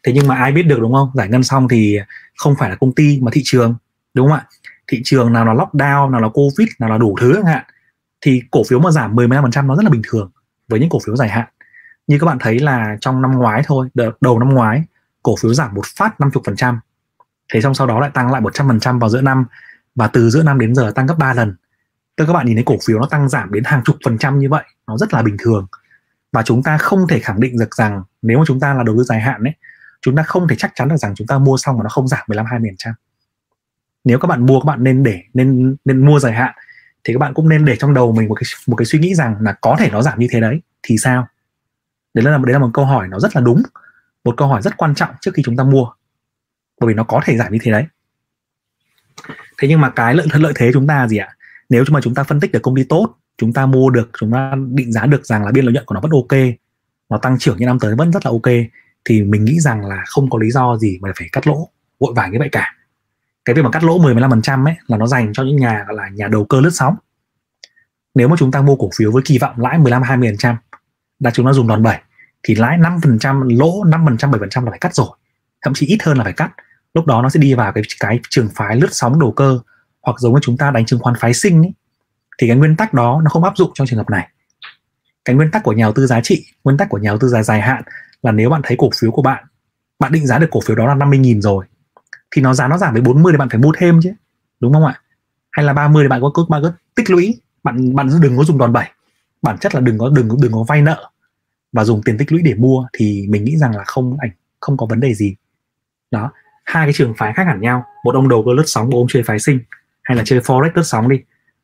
[0.04, 1.12] Thế nhưng mà ai biết được đúng không?
[1.14, 2.00] Giải ngân xong thì
[2.38, 3.76] không phải là công ty mà thị trường,
[4.14, 4.46] đúng không ạ?
[4.88, 7.66] Thị trường nào là lockdown, nào là Covid, nào là đủ thứ chẳng hạn.
[8.22, 10.32] Thì cổ phiếu mà giảm 10-15% nó rất là bình thường
[10.68, 11.48] với những cổ phiếu dài hạn
[12.08, 13.90] như các bạn thấy là trong năm ngoái thôi
[14.22, 14.84] đầu năm ngoái
[15.24, 16.78] cổ phiếu giảm một phát 50%
[17.54, 19.46] thế xong sau đó lại tăng lại 100% vào giữa năm
[19.96, 21.56] và từ giữa năm đến giờ tăng gấp 3 lần.
[22.16, 24.40] Tức các bạn nhìn thấy cổ phiếu nó tăng giảm đến hàng chục phần trăm
[24.40, 25.68] như vậy, nó rất là bình thường.
[26.32, 28.96] Và chúng ta không thể khẳng định được rằng nếu mà chúng ta là đầu
[28.98, 29.54] tư dài hạn ấy,
[30.02, 32.08] chúng ta không thể chắc chắn được rằng chúng ta mua xong mà nó không
[32.08, 32.94] giảm 15 20 trăm.
[34.04, 36.54] Nếu các bạn mua, các bạn nên để, nên nên mua dài hạn,
[37.04, 39.16] thì các bạn cũng nên để trong đầu mình một cái một cái suy nghĩ
[39.16, 41.28] rằng là có thể nó giảm như thế đấy, thì sao?
[42.14, 43.64] Đấy là đấy là một câu hỏi nó rất là đúng
[44.24, 45.88] một câu hỏi rất quan trọng trước khi chúng ta mua.
[46.80, 47.86] Bởi vì nó có thể giảm như thế đấy.
[49.58, 51.36] Thế nhưng mà cái lợi lợi thế chúng ta gì ạ?
[51.70, 54.32] Nếu mà chúng ta phân tích được công ty tốt, chúng ta mua được, chúng
[54.32, 56.40] ta định giá được rằng là biên lợi nhuận của nó vẫn ok,
[57.10, 58.54] nó tăng trưởng như năm tới vẫn rất là ok,
[59.06, 61.70] thì mình nghĩ rằng là không có lý do gì mà phải cắt lỗ,
[62.00, 62.76] vội vàng như vậy cả.
[63.46, 65.96] Cái việc mà cắt lỗ 10 15% ấy là nó dành cho những nhà, gọi
[65.96, 66.96] là nhà đầu cơ lướt sóng.
[68.16, 70.56] Nếu mà chúng ta mua cổ phiếu với kỳ vọng lãi 15 20%
[71.20, 71.98] là chúng ta dùng đòn bẩy
[72.44, 75.08] thì lãi 5% lỗ 5% 7% là phải cắt rồi.
[75.62, 76.52] Thậm chí ít hơn là phải cắt.
[76.94, 79.60] Lúc đó nó sẽ đi vào cái cái trường phái lướt sóng đầu cơ
[80.02, 81.74] hoặc giống như chúng ta đánh chứng khoán phái sinh ấy,
[82.42, 84.28] thì cái nguyên tắc đó nó không áp dụng trong trường hợp này.
[85.26, 87.28] Cái nguyên tắc của nhà đầu tư giá trị nguyên tắc của nhà đầu tư
[87.28, 87.84] dài dài hạn
[88.22, 89.44] là nếu bạn thấy cổ phiếu của bạn
[90.00, 91.66] bạn định giá được cổ phiếu đó là 50.000 rồi
[92.32, 94.14] thì nó giá nó giảm với 40 thì bạn phải mua thêm chứ
[94.60, 95.02] đúng không ạ?
[95.52, 98.58] Hay là 30 thì bạn có bạn cứ tích lũy bạn bạn đừng có dùng
[98.58, 98.86] đòn bẩy.
[99.42, 101.11] Bản chất là đừng có đừng đừng có vay nợ
[101.72, 104.78] và dùng tiền tích lũy để mua thì mình nghĩ rằng là không ảnh, không
[104.78, 105.36] có vấn đề gì.
[106.12, 106.32] Đó,
[106.66, 107.86] hai cái trường phái khác hẳn nhau.
[108.06, 109.60] Một ông đầu cơ lướt sóng, một ông chơi phái sinh.
[110.04, 111.18] Hay là chơi forex lướt sóng đi.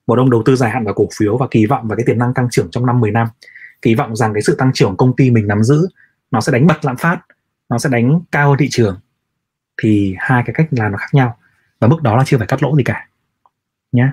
[0.08, 2.18] Một ông đầu tư dài hạn vào cổ phiếu và kỳ vọng vào cái tiềm
[2.18, 3.28] năng tăng trưởng trong năm 10 năm.
[3.82, 5.88] Kỳ vọng rằng cái sự tăng trưởng công ty mình nắm giữ,
[6.32, 7.22] nó sẽ đánh bật lạm phát,
[7.70, 9.00] nó sẽ đánh cao hơn thị trường.
[9.82, 11.38] Thì hai cái cách làm nó khác nhau.
[11.80, 13.08] Và mức đó là chưa phải cắt lỗ gì cả.
[13.92, 14.12] Nhé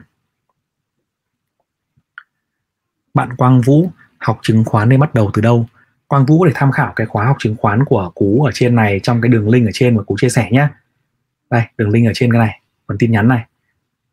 [3.15, 5.67] bạn Quang Vũ, học chứng khoán nên bắt đầu từ đâu?
[6.15, 9.01] Quang Vũ để tham khảo cái khóa học chứng khoán của Cú ở trên này
[9.03, 10.69] trong cái đường link ở trên mà Cú chia sẻ nhé
[11.51, 13.45] đây đường link ở trên cái này phần tin nhắn này.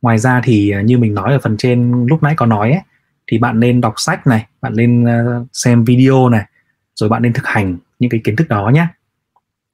[0.02, 2.82] Ngoài ra thì ờ, như mình nói ở phần trên lúc nãy có nói ấy,
[3.28, 6.45] thì bạn nên đọc sách này bạn nên ờ, xem video này
[6.95, 8.88] rồi bạn nên thực hành những cái kiến thức đó nhé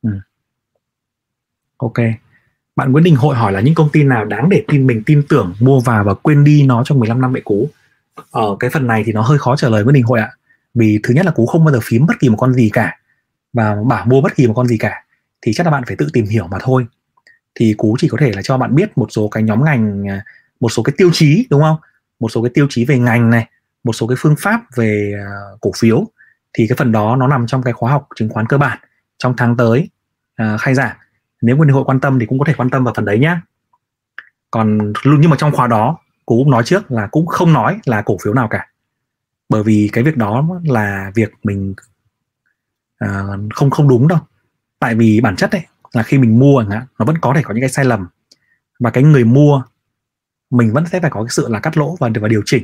[0.01, 0.09] ừ.
[1.78, 1.97] ok.
[2.75, 5.23] Bạn Nguyễn Đình Hội hỏi là những công ty nào đáng để tin mình tin
[5.30, 7.69] tưởng mua vào và quên đi nó trong 15 năm mẹ cú?
[8.32, 10.36] Ở cái phần này thì nó hơi khó trả lời Nguyễn Đình Hội ạ
[10.78, 12.99] vì thứ nhất là cú không bao giờ phím bất kỳ một con gì cả
[13.53, 15.03] và bảo mua bất kỳ một con gì cả
[15.41, 16.88] thì chắc là bạn phải tự tìm hiểu mà thôi.
[17.55, 20.25] Thì cú chỉ có thể là cho bạn biết một số cái nhóm ngành à,
[20.59, 21.78] một số cái tiêu chí đúng không?
[22.19, 23.47] Một số cái tiêu chí về ngành này
[23.84, 25.28] một số cái phương pháp về à,
[25.61, 26.05] cổ phiếu.
[26.53, 28.78] Thì cái phần đó nó nằm trong cái khóa học chứng khoán cơ bản
[29.17, 29.89] trong tháng tới
[30.41, 30.97] uh, khai giảng.
[31.41, 33.41] Nếu nguyên hội quan tâm thì cũng có thể quan tâm vào phần đấy nhá.
[34.51, 38.01] Còn nhưng mà trong khóa đó cú cũng nói trước là cũng không nói là
[38.01, 38.67] cổ phiếu nào cả
[39.49, 41.73] bởi vì cái việc đó là việc mình
[43.05, 43.09] uh,
[43.53, 44.19] không không đúng đâu.
[44.79, 47.41] Tại vì bản chất ấy là khi mình mua chẳng hạn nó vẫn có thể
[47.43, 48.07] có những cái sai lầm.
[48.79, 49.63] Và cái người mua
[50.49, 52.63] mình vẫn sẽ phải có cái sự là cắt lỗ và và điều chỉnh.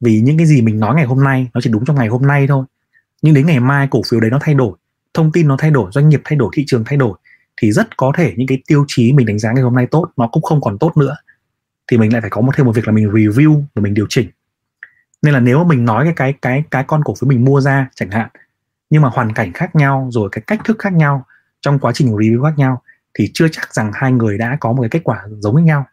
[0.00, 2.26] Vì những cái gì mình nói ngày hôm nay nó chỉ đúng trong ngày hôm
[2.26, 2.64] nay thôi.
[3.22, 4.76] Nhưng đến ngày mai cổ phiếu đấy nó thay đổi
[5.14, 7.18] thông tin nó thay đổi doanh nghiệp thay đổi thị trường thay đổi
[7.56, 10.10] thì rất có thể những cái tiêu chí mình đánh giá ngày hôm nay tốt
[10.16, 11.16] nó cũng không còn tốt nữa.
[11.90, 14.06] Thì mình lại phải có một thêm một việc là mình review và mình điều
[14.08, 14.28] chỉnh
[15.22, 17.60] nên là nếu mà mình nói cái cái cái cái con cổ phiếu mình mua
[17.60, 18.28] ra chẳng hạn,
[18.90, 21.24] nhưng mà hoàn cảnh khác nhau, rồi cái cách thức khác nhau,
[21.60, 22.82] trong quá trình review khác nhau,
[23.14, 25.86] thì chưa chắc rằng hai người đã có một cái kết quả giống với nhau.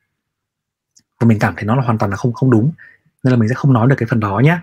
[1.19, 2.71] Và mình cảm thấy nó là hoàn toàn là không không đúng.
[3.23, 4.59] Nên là mình sẽ không nói được cái phần đó nhé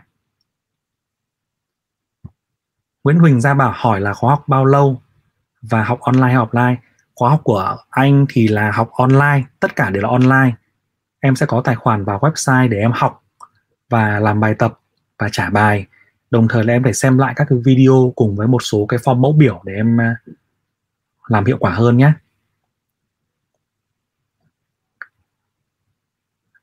[3.04, 5.02] Nguyễn Huỳnh Gia Bảo hỏi là khóa học bao lâu?
[5.62, 6.76] Và học online hay offline?
[7.14, 10.52] Khóa học của anh thì là học online, tất cả đều là online.
[11.20, 13.22] Em sẽ có tài khoản vào website để em học
[13.93, 14.78] và làm bài tập
[15.18, 15.86] và trả bài.
[16.30, 18.99] Đồng thời là em phải xem lại các cái video cùng với một số cái
[18.99, 20.16] form mẫu biểu để em à,
[21.28, 22.12] làm hiệu quả hơn nhé.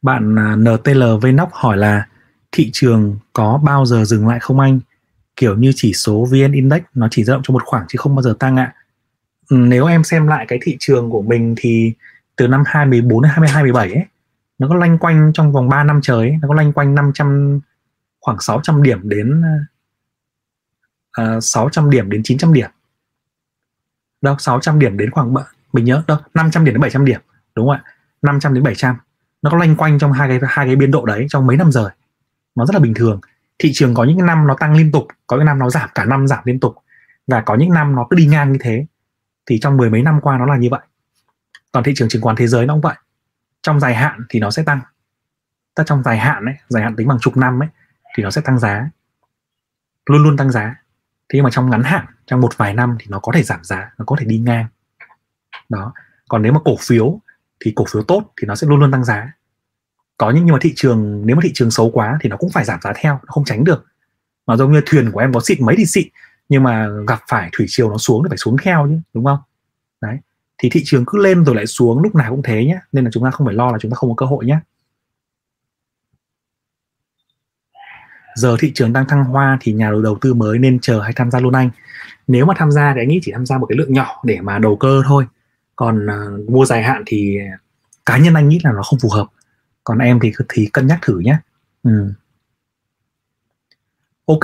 [0.02, 2.08] Bạn à, NTL Vnoc hỏi là,
[2.52, 4.80] thị trường có bao giờ dừng lại không anh?
[5.36, 8.16] Kiểu như chỉ số VN Index nó chỉ dao động trong một khoảng chứ không
[8.16, 8.76] bao giờ tăng ạ.
[9.50, 11.94] Ừ, nếu em xem lại cái thị trường của mình thì
[12.36, 14.06] từ năm 2014 đến 22 17 ấy
[14.60, 17.60] nó có lanh quanh trong vòng 3 năm trời ấy, nó có lanh quanh 500
[18.22, 19.42] khoảng 600 điểm đến
[21.12, 22.70] ờ, ờ, uh, 600 điểm đến 900 điểm.
[24.22, 25.34] Đâu 600 điểm đến khoảng
[25.74, 27.22] mình nhớ đâu 500 điểm đến 700 điểm
[27.56, 27.84] đúng không ạ?
[28.22, 28.96] 500 đến 700
[29.42, 31.72] nó có lanh quanh trong hai cái hai cái biên độ đấy trong mấy năm
[31.72, 31.90] rồi
[32.56, 33.20] nó rất là bình thường.
[33.60, 36.06] Thị trường có những năm nó tăng liên tục có những năm nó giảm cả
[36.06, 36.76] năm giảm liên tục.
[37.28, 38.86] Và có những năm nó cứ đi ngang như thế.
[39.46, 40.80] Thì trong mười mấy năm qua nó là như vậy.
[41.72, 42.96] Còn thị trường chứng khoán thế giới nó cũng vậy
[43.62, 44.80] trong dài hạn thì nó sẽ tăng.
[45.76, 47.70] Ta trong dài hạn ấy, dài hạn tính bằng chục năm ấy,
[48.16, 48.90] thì nó sẽ tăng giá.
[50.06, 50.76] Luôn luôn tăng giá.
[51.30, 53.64] Thế nhưng mà trong ngắn hạn, trong một vài năm thì nó có thể giảm
[53.64, 54.66] giá, nó có thể đi ngang.
[55.70, 55.94] Đó.
[56.28, 57.20] Còn nếu mà cổ phiếu
[57.60, 59.34] thì cổ phiếu tốt thì nó sẽ luôn luôn tăng giá.
[60.18, 62.50] Có những, nhưng mà thị trường, nếu mà thị trường xấu quá thì nó cũng
[62.50, 63.86] phải giảm giá theo, nó không tránh được.
[64.46, 66.08] Mà giống như thuyền của em có xịn mấy thì xịn,
[66.50, 69.40] nhưng mà gặp phải thủy triều nó xuống thì phải xuống theo chứ, đúng không?
[70.60, 73.12] Thì thị trường cứ lên rồi lại xuống lúc nào cũng thế nhé nên là
[73.14, 74.60] chúng ta không phải lo là chúng ta không có cơ hội nhé
[78.40, 81.32] giờ thị trường đang thăng hoa thì nhà đầu tư mới nên chờ hay tham
[81.32, 81.70] gia luôn anh?
[82.28, 84.42] Nếu mà tham gia thì anh nghĩ chỉ tham gia một cái lượng nhỏ để
[84.42, 85.26] mà đầu cơ thôi.
[85.76, 87.38] Còn uh, mua dài hạn thì
[88.06, 89.26] cá nhân anh nghĩ là nó không phù hợp.
[89.84, 91.38] Còn em thì thì cân nhắc thử nhé
[91.84, 92.14] ừ.
[94.26, 94.44] ok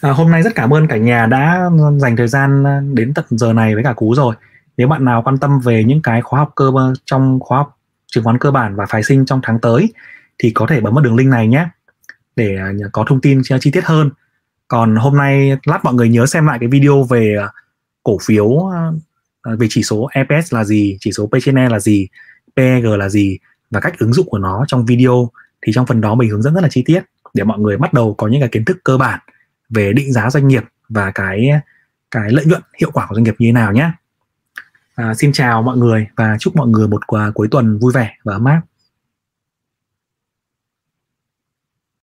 [0.00, 3.24] à, hôm nay rất cảm ơn cả nhà đã dành thời gian à, đến tận
[3.30, 4.34] giờ này với cả cú rồi
[4.82, 6.70] nếu bạn nào quan tâm về những cái khóa học cơ
[7.04, 9.92] trong khóa học chứng khoán cơ bản và phái sinh trong tháng tới,
[10.38, 11.66] thì có thể bấm vào đường link này nhé,
[12.36, 14.10] để à, có thông tin, chi tiết hơn.
[14.68, 17.48] Còn hôm nay, lát mọi người nhớ xem lại cái video về à,
[18.02, 18.72] cổ phiếu
[19.42, 22.08] à, về chỉ số EPS là gì, chỉ số P/E là gì
[22.56, 23.38] PEG là gì
[23.70, 25.30] và cách ứng dụng của nó trong video.
[25.66, 27.02] Thì trong phần đó mình hướng dẫn rất là chi tiết,
[27.34, 29.20] để mọi người bắt đầu có những cái kiến thức cơ bản
[29.68, 31.50] về định giá doanh nghiệp và cái
[32.10, 33.90] cái lợi nhuận, hiệu quả của doanh nghiệp như thế nào nhé
[34.94, 38.38] à, xin chào mọi người và chúc mọi người một cuối tuần vui vẻ và
[38.38, 38.60] mát.